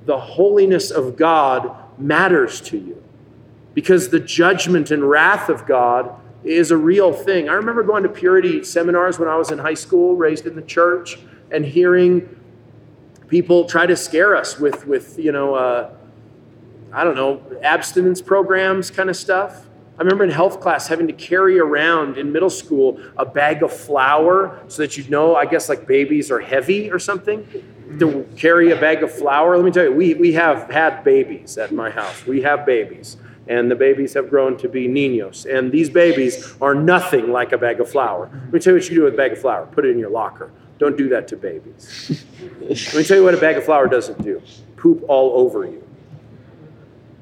[0.05, 3.03] the holiness of God matters to you.
[3.75, 7.49] Because the judgment and wrath of God is a real thing.
[7.49, 10.63] I remember going to purity seminars when I was in high school, raised in the
[10.63, 11.19] church,
[11.51, 12.29] and hearing
[13.29, 15.91] people try to scare us with, with you know, uh,
[16.93, 19.67] I don't know, abstinence programs kind of stuff.
[19.99, 23.73] I remember in health class having to carry around in middle school a bag of
[23.73, 27.47] flour so that you'd know, I guess, like babies are heavy or something.
[27.99, 29.55] To carry a bag of flour.
[29.57, 32.27] Let me tell you, we, we have had babies at my house.
[32.27, 33.19] We have babies.
[33.49, 35.45] And the babies have grown to be niños.
[35.45, 38.31] And these babies are nothing like a bag of flour.
[38.33, 39.99] Let me tell you what you do with a bag of flour put it in
[39.99, 40.51] your locker.
[40.79, 42.25] Don't do that to babies.
[42.61, 44.41] Let me tell you what a bag of flour doesn't do
[44.83, 45.87] poop all over you.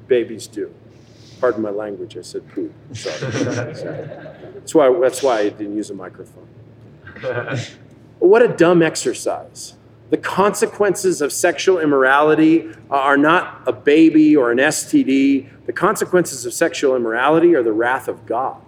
[0.07, 0.73] Babies do.
[1.41, 2.15] Pardon my language.
[2.15, 2.71] I said poop.
[2.93, 3.31] Sorry.
[3.33, 4.07] Sorry.
[4.53, 4.99] That's why.
[5.01, 6.47] That's why I didn't use a microphone.
[8.19, 9.73] what a dumb exercise.
[10.11, 15.49] The consequences of sexual immorality are not a baby or an STD.
[15.65, 18.61] The consequences of sexual immorality are the wrath of God.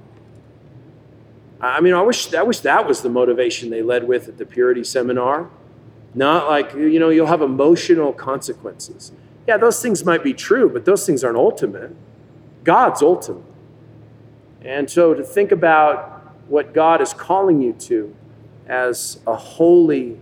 [1.62, 4.46] I mean, I wish, I wish that was the motivation they led with at the
[4.46, 5.50] purity seminar.
[6.16, 9.12] Not like, you know, you'll have emotional consequences.
[9.48, 11.96] Yeah, those things might be true, but those things aren't ultimate.
[12.64, 13.44] God's ultimate.
[14.62, 18.16] And so to think about what God is calling you to
[18.68, 20.18] as a holy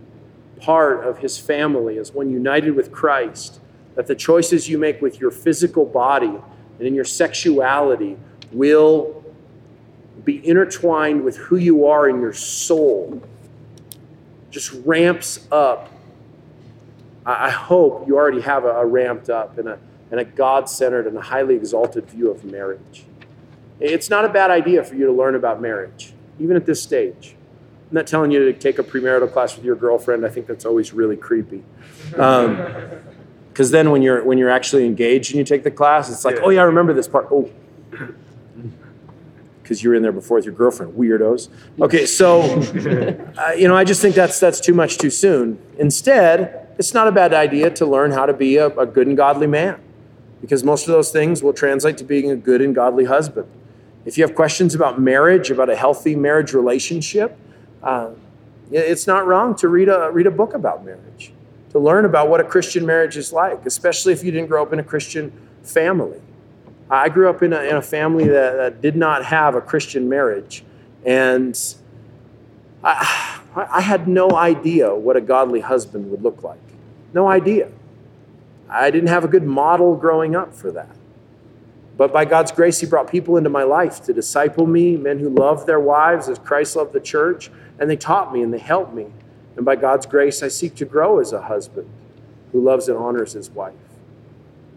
[0.60, 3.60] part of his family, as one united with Christ,
[3.94, 6.32] that the choices you make with your physical body
[6.78, 8.16] and in your sexuality
[8.52, 9.22] will
[10.24, 13.22] be intertwined with who you are in your soul,
[14.50, 15.90] just ramps up.
[17.24, 19.78] I hope you already have a, ramped up and a
[20.12, 23.06] and a God centered and a highly exalted view of marriage.
[23.80, 27.34] It's not a bad idea for you to learn about marriage, even at this stage.
[27.90, 30.24] I'm not telling you to take a premarital class with your girlfriend.
[30.24, 31.64] I think that's always really creepy.
[32.10, 32.92] Because um,
[33.70, 36.50] then when you're when you're actually engaged and you take the class, it's like, oh
[36.50, 37.28] yeah, I remember this part.
[37.30, 37.50] Oh,
[39.62, 41.48] because you're in there before with your girlfriend, weirdos.
[41.80, 42.42] Okay, so
[43.38, 45.58] uh, you know, I just think that's that's too much too soon.
[45.78, 49.16] Instead, it's not a bad idea to learn how to be a, a good and
[49.16, 49.80] godly man
[50.42, 53.48] because most of those things will translate to being a good and godly husband.
[54.04, 57.38] If you have questions about marriage, about a healthy marriage relationship,
[57.82, 58.10] uh,
[58.70, 61.32] it's not wrong to read a, read a book about marriage,
[61.70, 64.72] to learn about what a Christian marriage is like, especially if you didn't grow up
[64.72, 65.32] in a Christian
[65.62, 66.20] family.
[66.90, 70.08] I grew up in a, in a family that, that did not have a Christian
[70.08, 70.64] marriage.
[71.06, 71.58] And
[72.82, 76.58] I, I had no idea what a godly husband would look like.
[77.14, 77.70] No idea.
[78.72, 80.96] I didn't have a good model growing up for that.
[81.96, 85.28] But by God's grace, He brought people into my life to disciple me, men who
[85.28, 88.94] loved their wives as Christ loved the church, and they taught me and they helped
[88.94, 89.06] me.
[89.56, 91.88] And by God's grace, I seek to grow as a husband
[92.52, 93.74] who loves and honors his wife.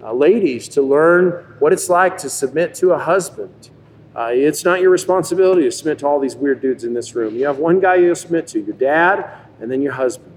[0.03, 3.69] Uh, ladies, to learn what it's like to submit to a husband.
[4.15, 7.35] Uh, it's not your responsibility to submit to all these weird dudes in this room.
[7.35, 9.29] You have one guy you submit to, your dad,
[9.59, 10.31] and then your husband.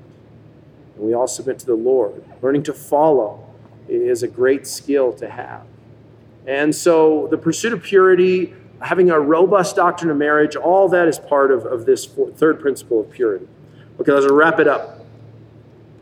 [0.96, 2.24] And we all submit to the Lord.
[2.40, 3.47] Learning to follow
[3.88, 5.62] is a great skill to have.
[6.46, 11.18] And so the pursuit of purity, having a robust doctrine of marriage, all that is
[11.18, 13.46] part of, of this third principle of purity.
[14.00, 15.04] Okay, let's wrap it up.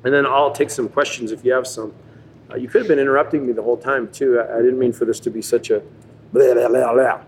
[0.04, 1.92] And then I'll take some questions if you have some.
[2.48, 4.38] Uh, you could have been interrupting me the whole time, too.
[4.38, 5.82] I, I didn't mean for this to be such a
[6.32, 7.20] blah, blah, blah, blah.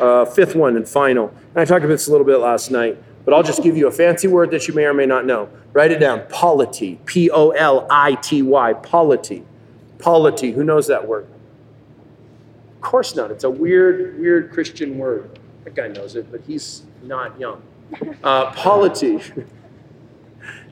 [0.00, 1.28] Uh, fifth one and final.
[1.28, 3.86] And I talked about this a little bit last night, but I'll just give you
[3.86, 5.50] a fancy word that you may or may not know.
[5.74, 6.98] Write it down polity.
[7.04, 8.72] P O L I T Y.
[8.72, 8.82] Polity.
[8.82, 9.46] Polity.
[10.06, 11.26] Who knows that word?
[12.76, 13.32] Of course not.
[13.32, 15.38] It's a weird, weird Christian word.
[15.64, 17.62] That guy knows it, but he's not young.
[18.24, 19.20] Uh, polity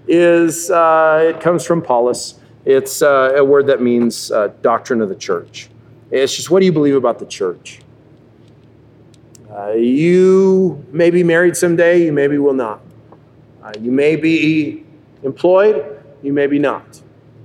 [0.08, 2.40] is, uh, it comes from polis.
[2.64, 5.68] It's uh, a word that means uh, doctrine of the church.
[6.10, 7.80] It's just what do you believe about the church?
[9.50, 12.80] Uh, you may be married someday, you maybe will not.
[13.62, 14.84] Uh, you may be
[15.22, 17.00] employed, you may be not.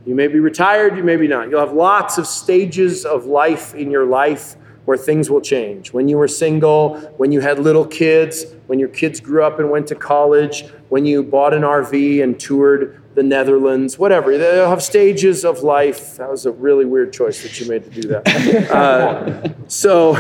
[0.05, 1.49] You may be retired, you may be not.
[1.49, 5.93] You'll have lots of stages of life in your life where things will change.
[5.93, 9.69] When you were single, when you had little kids, when your kids grew up and
[9.69, 14.37] went to college, when you bought an RV and toured the Netherlands, whatever.
[14.37, 16.17] They'll have stages of life.
[16.17, 18.69] That was a really weird choice that you made to do that.
[18.79, 20.15] Uh, so,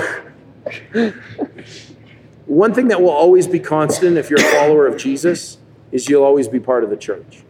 [2.45, 5.57] one thing that will always be constant if you're a follower of Jesus
[5.91, 7.43] is you'll always be part of the church.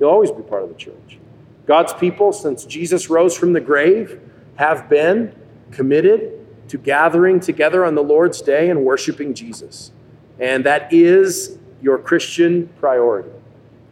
[0.00, 1.18] You'll always be part of the church.
[1.66, 4.20] God's people, since Jesus rose from the grave,
[4.56, 5.34] have been
[5.70, 9.92] committed to gathering together on the Lord's day and worshiping Jesus.
[10.38, 13.30] And that is your Christian priority.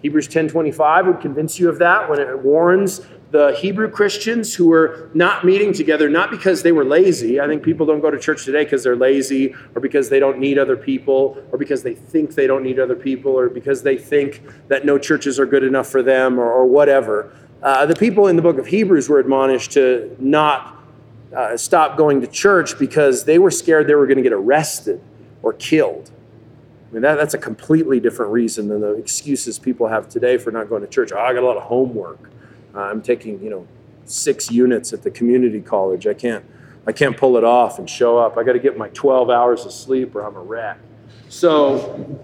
[0.01, 5.09] Hebrews 10:25 would convince you of that when it warns the Hebrew Christians who were
[5.15, 7.41] not meeting together not because they were lazy.
[7.41, 10.39] I think people don't go to church today because they're lazy or because they don't
[10.39, 13.97] need other people or because they think they don't need other people or because they
[13.97, 17.33] think that no churches are good enough for them or, or whatever.
[17.63, 20.83] Uh, the people in the book of Hebrews were admonished to not
[21.35, 25.01] uh, stopped going to church because they were scared they were going to get arrested
[25.43, 26.11] or killed.
[26.91, 30.51] I mean, that, that's a completely different reason than the excuses people have today for
[30.51, 31.13] not going to church.
[31.13, 32.31] Oh, I got a lot of homework.
[32.75, 33.67] Uh, I'm taking, you know,
[34.05, 36.07] six units at the community college.
[36.07, 36.45] I can't,
[36.87, 38.37] I can't pull it off and show up.
[38.37, 40.79] I got to get my 12 hours of sleep or I'm a wreck.
[41.29, 42.21] So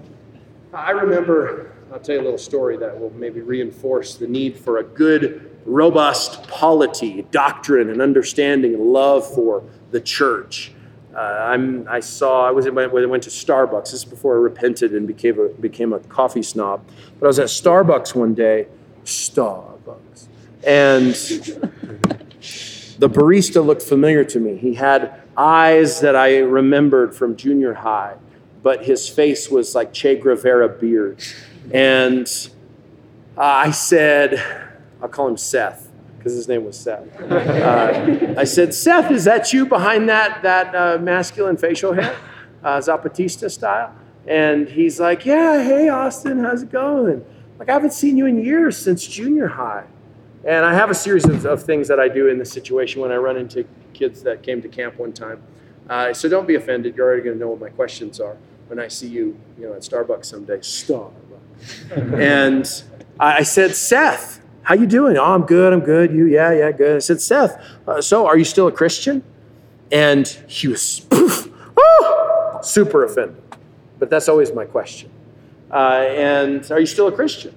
[0.74, 4.78] I remember, I'll tell you a little story that will maybe reinforce the need for
[4.78, 10.72] a good robust polity, doctrine, and understanding and love for the church.
[11.14, 13.84] Uh, I'm, I saw, I was when I went to Starbucks.
[13.84, 16.84] This is before I repented and became a, became a coffee snob.
[17.18, 18.66] But I was at Starbucks one day,
[19.05, 20.28] Starbucks,
[20.64, 21.07] and
[22.99, 24.59] the barista looked familiar to me.
[24.59, 28.16] He had eyes that I remembered from junior high,
[28.62, 31.24] but his face was like Che Guevara beard.
[31.73, 32.51] And
[33.37, 34.43] uh, I said,
[35.03, 37.21] I'll call him Seth because his name was Seth.
[37.21, 42.16] Uh, I said, Seth, is that you behind that, that uh, masculine facial hair,
[42.62, 43.95] uh, Zapatista style?
[44.27, 47.25] And he's like, Yeah, hey, Austin, how's it going?
[47.59, 49.85] Like, I haven't seen you in years since junior high.
[50.45, 53.11] And I have a series of, of things that I do in this situation when
[53.11, 55.43] I run into kids that came to camp one time.
[55.89, 56.97] Uh, so don't be offended.
[56.97, 58.37] You're already going to know what my questions are
[58.69, 60.59] when I see you, you know, at Starbucks someday.
[60.59, 61.28] Starbucks.
[61.90, 62.82] And
[63.18, 65.16] I said, Seth, how you doing?
[65.16, 65.72] Oh, I'm good.
[65.72, 66.12] I'm good.
[66.12, 66.26] You?
[66.26, 66.96] Yeah, yeah, good.
[66.96, 69.22] I said, Seth, uh, so are you still a Christian?
[69.90, 73.42] And he was poof, oh, super offended.
[73.98, 75.11] But that's always my question.
[75.70, 77.54] Uh, and are you still a Christian?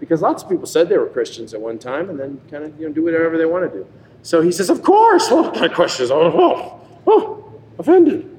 [0.00, 2.78] Because lots of people said they were Christians at one time and then kind of
[2.78, 3.86] you know do whatever they want to do.
[4.22, 5.28] So he says, of course.
[5.30, 6.10] Oh, what kind of questions?
[6.10, 7.43] Oh, oh, oh
[7.78, 8.30] offended.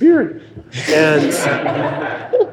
[0.00, 0.42] Weird.
[0.88, 1.32] And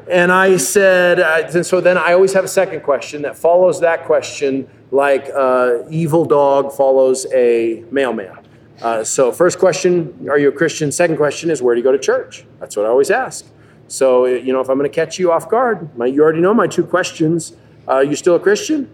[0.08, 4.04] and I said, uh, so then I always have a second question that follows that
[4.04, 8.38] question like uh, evil dog follows a mailman.
[8.80, 10.92] Uh, so, first question, are you a Christian?
[10.92, 12.44] Second question is, where do you go to church?
[12.60, 13.44] That's what I always ask.
[13.88, 16.54] So, you know, if I'm going to catch you off guard, my, you already know
[16.54, 17.54] my two questions.
[17.88, 18.88] Uh, you still a Christian?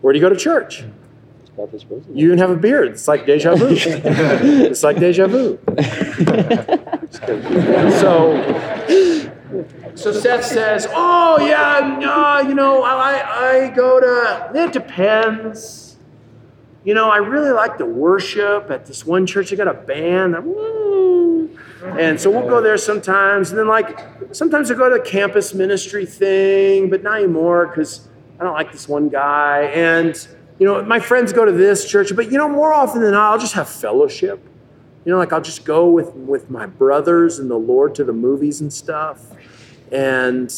[0.00, 0.84] Where do you go to church?
[2.12, 2.92] You even have a beard.
[2.92, 3.68] It's like deja vu.
[3.70, 5.58] it's like deja vu.
[8.00, 9.30] so,
[9.94, 14.50] So Seth says, "Oh yeah, uh, you know, I I go to.
[14.54, 15.96] It depends.
[16.84, 19.50] You know, I really like to worship at this one church.
[19.50, 20.34] They got a band,
[21.98, 23.50] and so we'll go there sometimes.
[23.50, 23.98] And then like
[24.32, 28.08] sometimes I go to the campus ministry thing, but not anymore because
[28.38, 29.64] I don't like this one guy.
[29.64, 30.16] And
[30.60, 33.32] you know, my friends go to this church, but you know, more often than not,
[33.32, 34.46] I'll just have fellowship.
[35.04, 38.12] You know, like I'll just go with with my brothers and the Lord to the
[38.12, 39.32] movies and stuff."
[39.90, 40.54] And,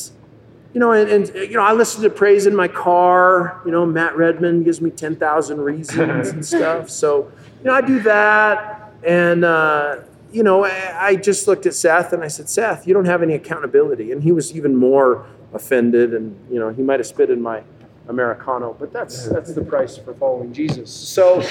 [0.75, 3.63] you know, and, and, you know, I listen to praise in my car.
[3.65, 6.91] You know, Matt Redman gives me 10,000 reasons and stuff.
[6.91, 7.31] So,
[7.61, 8.93] you know, I do that.
[9.05, 10.01] And, uh,
[10.33, 13.23] you know, I, I just looked at Seth and I said, Seth, you don't have
[13.23, 14.13] any accountability.
[14.13, 16.15] And he was even more offended.
[16.15, 17.63] And, you know, he might have spit in my
[18.09, 20.91] Americano, but that's that's the price for following Jesus.
[20.91, 21.45] So, uh,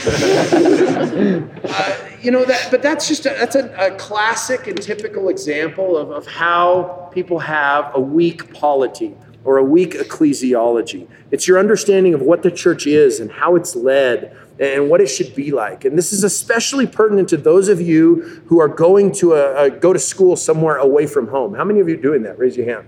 [2.21, 6.11] you know that, but that's just a, that's a, a, classic and typical example of,
[6.11, 11.07] of how people have a weak polity or a weak ecclesiology.
[11.31, 15.07] It's your understanding of what the church is and how it's led and what it
[15.07, 15.85] should be like.
[15.85, 19.69] And this is especially pertinent to those of you who are going to a, a
[19.69, 21.55] go to school somewhere away from home.
[21.55, 22.37] How many of you are doing that?
[22.37, 22.85] Raise your hand.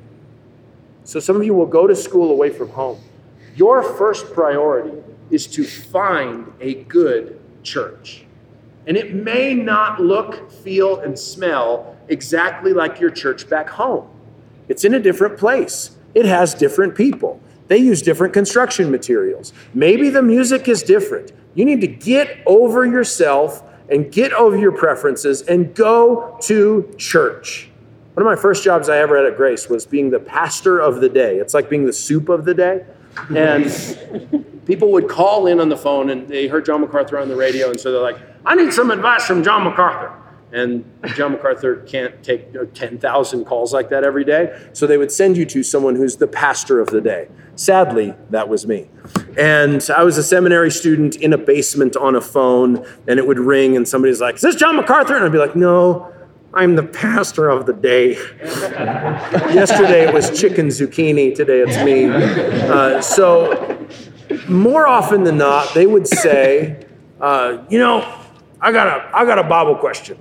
[1.05, 2.99] So some of you will go to school away from home.
[3.55, 4.97] Your first priority
[5.29, 8.25] is to find a good church.
[8.85, 14.09] And it may not look, feel, and smell exactly like your church back home.
[14.67, 17.39] It's in a different place, it has different people.
[17.67, 19.53] They use different construction materials.
[19.73, 21.31] Maybe the music is different.
[21.55, 27.69] You need to get over yourself and get over your preferences and go to church.
[28.15, 31.01] One of my first jobs I ever had at Grace was being the pastor of
[31.01, 31.37] the day.
[31.37, 32.85] It's like being the soup of the day.
[33.35, 37.35] And people would call in on the phone and they heard John MacArthur on the
[37.35, 40.19] radio, and so they're like, I need some advice from John MacArthur.
[40.51, 40.85] And
[41.15, 44.69] John MacArthur can't take you know, 10,000 calls like that every day.
[44.73, 47.27] So they would send you to someone who's the pastor of the day.
[47.55, 48.87] Sadly, that was me.
[49.35, 53.39] And I was a seminary student in a basement on a phone, and it would
[53.39, 55.15] ring, and somebody's like, Is this John MacArthur?
[55.15, 56.13] And I'd be like, No,
[56.55, 58.11] I'm the pastor of the day.
[58.43, 62.05] Yesterday it was chicken zucchini, today it's me.
[62.05, 63.87] Uh, so,
[64.47, 66.85] more often than not, they would say,
[67.19, 68.19] uh, You know,
[68.61, 70.19] I got, a, I got a Bible question.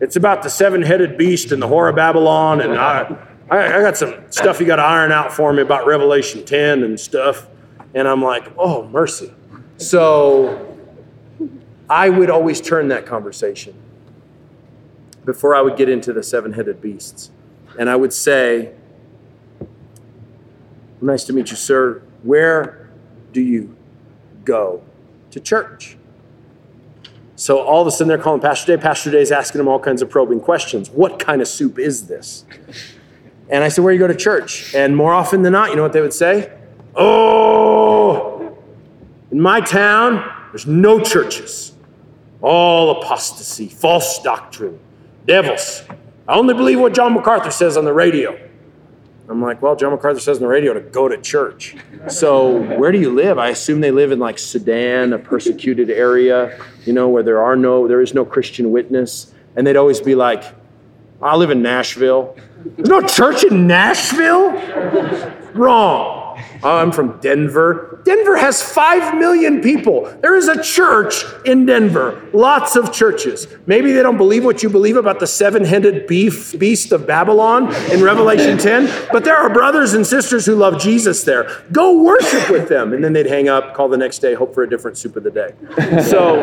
[0.00, 3.16] It's about the seven headed beast and the whore of Babylon, and I,
[3.50, 6.82] I, I got some stuff you got to iron out for me about Revelation 10
[6.82, 7.48] and stuff.
[7.94, 9.32] And I'm like, Oh, mercy.
[9.78, 10.76] So,
[11.88, 13.74] I would always turn that conversation
[15.24, 17.30] before I would get into the seven headed beasts.
[17.78, 18.72] And I would say,
[21.00, 22.02] Nice to meet you, sir.
[22.22, 22.88] Where
[23.32, 23.76] do you
[24.44, 24.82] go
[25.32, 25.98] to church?
[27.36, 28.82] So all of a sudden they're calling Pastor Day.
[28.82, 30.88] Pastor Day is asking them all kinds of probing questions.
[30.88, 32.44] What kind of soup is this?
[33.50, 34.74] And I said, Where do you go to church?
[34.74, 36.56] And more often than not, you know what they would say?
[36.94, 38.56] Oh,
[39.30, 41.72] in my town, there's no churches.
[42.40, 44.78] All apostasy, false doctrine,
[45.26, 45.84] devils.
[46.26, 48.38] I only believe what John MacArthur says on the radio.
[49.28, 51.76] I'm like, well, John MacArthur says on the radio to go to church.
[52.08, 53.38] So where do you live?
[53.38, 57.56] I assume they live in like Sudan, a persecuted area, you know, where there are
[57.56, 59.32] no, there is no Christian witness.
[59.56, 60.44] And they'd always be like,
[61.22, 62.36] I live in Nashville.
[62.76, 64.52] There's no church in Nashville?
[65.54, 66.42] Wrong.
[66.64, 68.00] I'm from Denver.
[68.04, 70.04] Denver has 5 million people.
[70.22, 73.46] There is a church in Denver, lots of churches.
[73.66, 78.02] Maybe they don't believe what you believe about the seven headed beast of Babylon in
[78.02, 81.64] Revelation 10, but there are brothers and sisters who love Jesus there.
[81.70, 82.94] Go worship with them.
[82.94, 85.22] And then they'd hang up, call the next day, hope for a different soup of
[85.22, 85.52] the day.
[86.02, 86.42] So,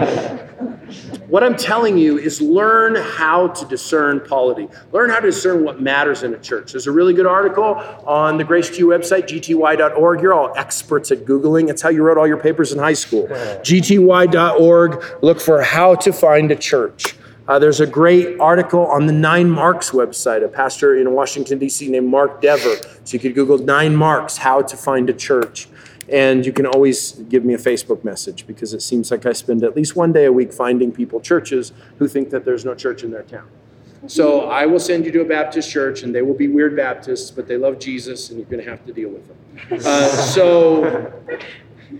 [1.27, 4.67] what I'm telling you is learn how to discern polity.
[4.91, 6.73] Learn how to discern what matters in a church.
[6.73, 10.10] There's a really good article on the Grace to You website, gty.org.
[10.19, 11.69] You're all experts at Googling.
[11.69, 13.27] It's how you wrote all your papers in high school.
[13.27, 15.03] gty.org.
[15.21, 17.15] Look for how to find a church.
[17.47, 21.89] Uh, there's a great article on the Nine Marks website, a pastor in Washington, D.C.
[21.89, 22.77] named Mark Dever.
[23.03, 25.67] So you could Google Nine Marks, how to find a church.
[26.07, 29.63] And you can always give me a Facebook message because it seems like I spend
[29.63, 33.03] at least one day a week finding people, churches, who think that there's no church
[33.03, 33.47] in their town.
[34.07, 37.29] So I will send you to a Baptist church, and they will be weird Baptists,
[37.29, 39.37] but they love Jesus, and you're going to have to deal with them.
[39.85, 41.13] Uh, so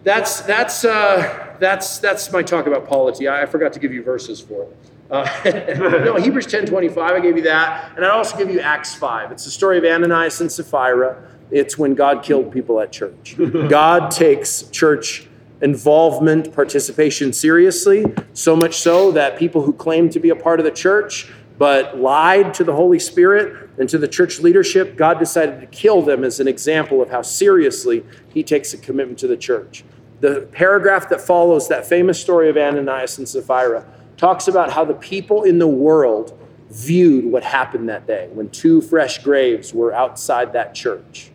[0.04, 3.28] that's that's uh, that's that's my talk about polity.
[3.28, 4.78] I, I, forgot to give you verses for it.
[5.12, 7.96] Uh, no, Hebrews 10 25, I gave you that.
[7.98, 9.32] And I also give you Acts 5.
[9.34, 11.22] It's the story of Ananias and Sapphira.
[11.52, 13.36] It's when God killed people at church.
[13.70, 15.28] God takes church
[15.62, 20.66] involvement, participation seriously, so much so that people who claim to be a part of
[20.66, 21.30] the church
[21.62, 26.02] but lied to the Holy Spirit and to the church leadership, God decided to kill
[26.02, 28.04] them as an example of how seriously
[28.34, 29.84] he takes a commitment to the church.
[30.22, 33.86] The paragraph that follows that famous story of Ananias and Sapphira
[34.18, 36.36] talks about how the people in the world
[36.72, 41.30] viewed what happened that day when two fresh graves were outside that church.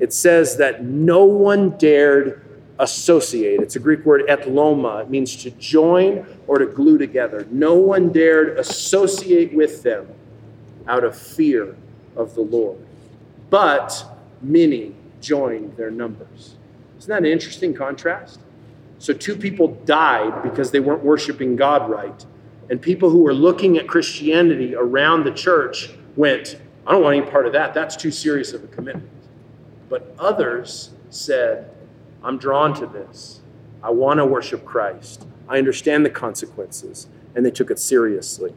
[0.00, 2.42] It says that no one dared
[2.80, 3.60] associate.
[3.60, 5.02] It's a Greek word ethloma.
[5.02, 7.46] It means to join or to glue together.
[7.50, 10.08] No one dared associate with them
[10.88, 11.76] out of fear
[12.16, 12.78] of the Lord.
[13.50, 14.04] But
[14.42, 16.56] many joined their numbers.
[16.98, 18.40] Isn't that an interesting contrast?
[18.98, 22.26] So, two people died because they weren't worshiping God right.
[22.68, 27.30] And people who were looking at Christianity around the church went, I don't want any
[27.30, 27.72] part of that.
[27.72, 29.08] That's too serious of a commitment.
[29.88, 31.69] But others said,
[32.22, 33.40] I'm drawn to this.
[33.82, 35.26] I want to worship Christ.
[35.48, 37.08] I understand the consequences.
[37.34, 38.54] And they took it seriously.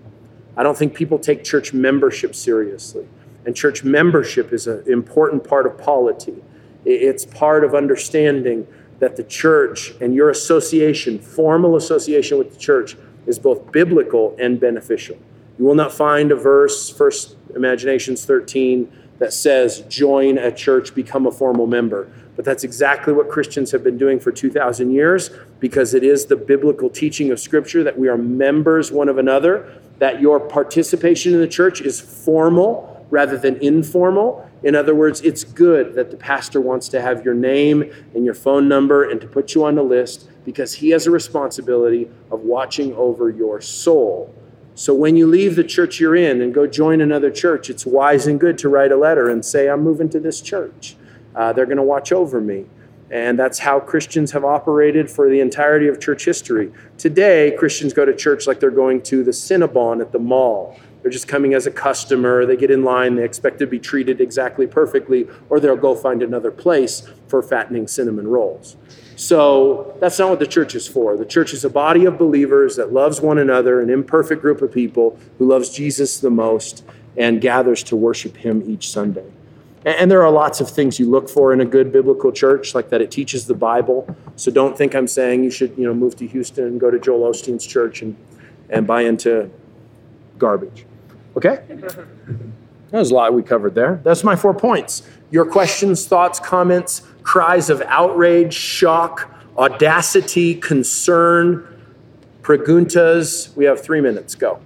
[0.58, 3.08] I don't think people take church membership seriously.
[3.46, 6.44] And church membership is an important part of polity.
[6.86, 8.68] It's part of understanding
[9.00, 12.96] that the church and your association, formal association with the church,
[13.26, 15.18] is both biblical and beneficial.
[15.58, 21.28] You will not find a verse, First Imaginations 13, that says, join a church, become
[21.28, 22.12] a formal member.
[22.36, 25.30] But that's exactly what Christians have been doing for 2,000 years
[25.60, 29.82] because it is the biblical teaching of Scripture that we are members one of another,
[30.00, 34.50] that your participation in the church is formal rather than informal.
[34.64, 37.84] In other words, it's good that the pastor wants to have your name
[38.16, 41.12] and your phone number and to put you on the list because he has a
[41.12, 44.34] responsibility of watching over your soul.
[44.76, 48.26] So when you leave the church you're in and go join another church, it's wise
[48.26, 50.96] and good to write a letter and say, I'm moving to this church.
[51.36, 52.66] Uh, they're going to watch over me.
[53.12, 56.72] And that's how Christians have operated for the entirety of church history.
[56.98, 60.80] Today, Christians go to church like they're going to the Cinnabon at the mall.
[61.02, 62.46] They're just coming as a customer.
[62.46, 63.16] They get in line.
[63.16, 67.88] They expect to be treated exactly perfectly, or they'll go find another place for fattening
[67.88, 68.78] cinnamon rolls.
[69.16, 71.18] So that's not what the church is for.
[71.18, 74.72] The church is a body of believers that loves one another, an imperfect group of
[74.72, 76.84] people who loves Jesus the most
[77.16, 79.30] and gathers to worship him each Sunday.
[79.86, 82.90] And there are lots of things you look for in a good biblical church, like
[82.90, 84.16] that it teaches the Bible.
[84.38, 87.00] So don't think I'm saying you should, you know, move to Houston and go to
[87.00, 88.16] Joel Osteen's church and,
[88.70, 89.50] and buy into
[90.38, 90.86] garbage.
[91.36, 91.64] Okay?
[92.92, 94.00] There's a lot we covered there.
[94.04, 95.04] That's my four points.
[95.32, 101.68] Your questions, thoughts, comments, cries of outrage, shock, audacity, concern,
[102.42, 103.54] preguntas.
[103.56, 104.36] We have three minutes.
[104.36, 104.60] Go.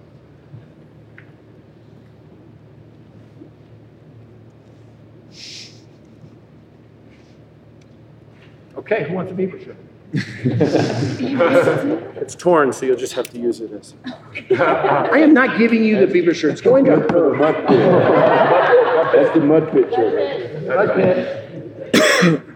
[8.89, 9.75] Okay, who wants a beaver shirt?
[12.23, 13.93] it's torn, so you'll just have to use it as.
[14.57, 16.53] I am not giving you the beaver shirt.
[16.53, 17.37] It's going to hurt.
[19.11, 20.63] That's the mud pit shirt.
[20.67, 21.43] Mud pit.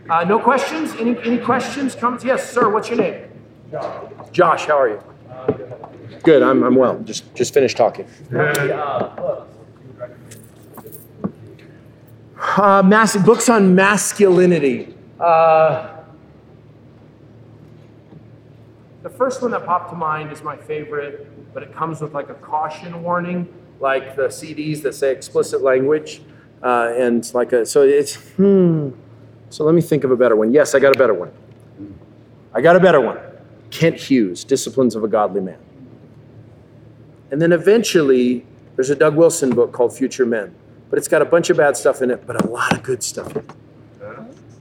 [0.09, 0.93] Uh, no questions?
[0.93, 1.95] Any, any questions?
[1.95, 2.23] Comments?
[2.23, 2.69] Yes, sir.
[2.69, 3.29] What's your name?
[3.69, 4.29] Josh.
[4.31, 5.03] Josh, how are you?
[6.23, 6.43] Good.
[6.43, 6.97] I'm, I'm well.
[6.99, 8.07] Just just finished talking.
[12.37, 14.93] Uh, mass, books on masculinity.
[15.19, 15.90] Uh,
[19.03, 22.29] the first one that popped to mind is my favorite, but it comes with like
[22.29, 26.21] a caution warning, like the CDs that say explicit language,
[26.61, 28.91] uh, and like a so it's hmm.
[29.49, 30.53] So let me think of a better one.
[30.53, 31.31] Yes, I got a better one.
[32.53, 33.19] I got a better one.
[33.69, 35.59] Kent Hughes, Disciplines of a Godly Man.
[37.31, 38.45] And then eventually,
[38.75, 40.55] there's a Doug Wilson book called Future Men,
[40.89, 43.03] but it's got a bunch of bad stuff in it, but a lot of good
[43.03, 43.51] stuff in it.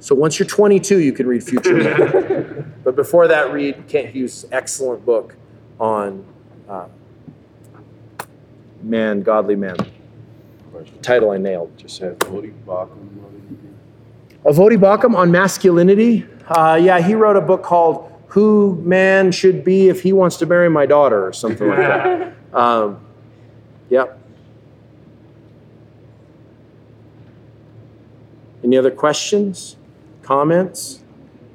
[0.00, 5.04] So once you're 22, you can read Future but before that, read Kent Hughes' excellent
[5.04, 5.36] book
[5.78, 6.24] on
[6.68, 6.86] uh,
[8.82, 9.76] man, godly man.
[11.02, 12.14] Title I nailed, just so.
[14.52, 16.26] Voddie Baucham on masculinity.
[16.48, 20.46] Uh, yeah, he wrote a book called "Who Man Should Be If He Wants to
[20.46, 22.34] Marry My Daughter" or something like that.
[22.52, 22.98] Um,
[23.90, 24.18] yep.
[28.64, 29.76] Any other questions,
[30.30, 31.00] comments,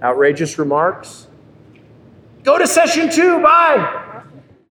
[0.03, 1.27] outrageous remarks?
[2.43, 3.41] Go to session two.
[3.41, 4.14] Bye.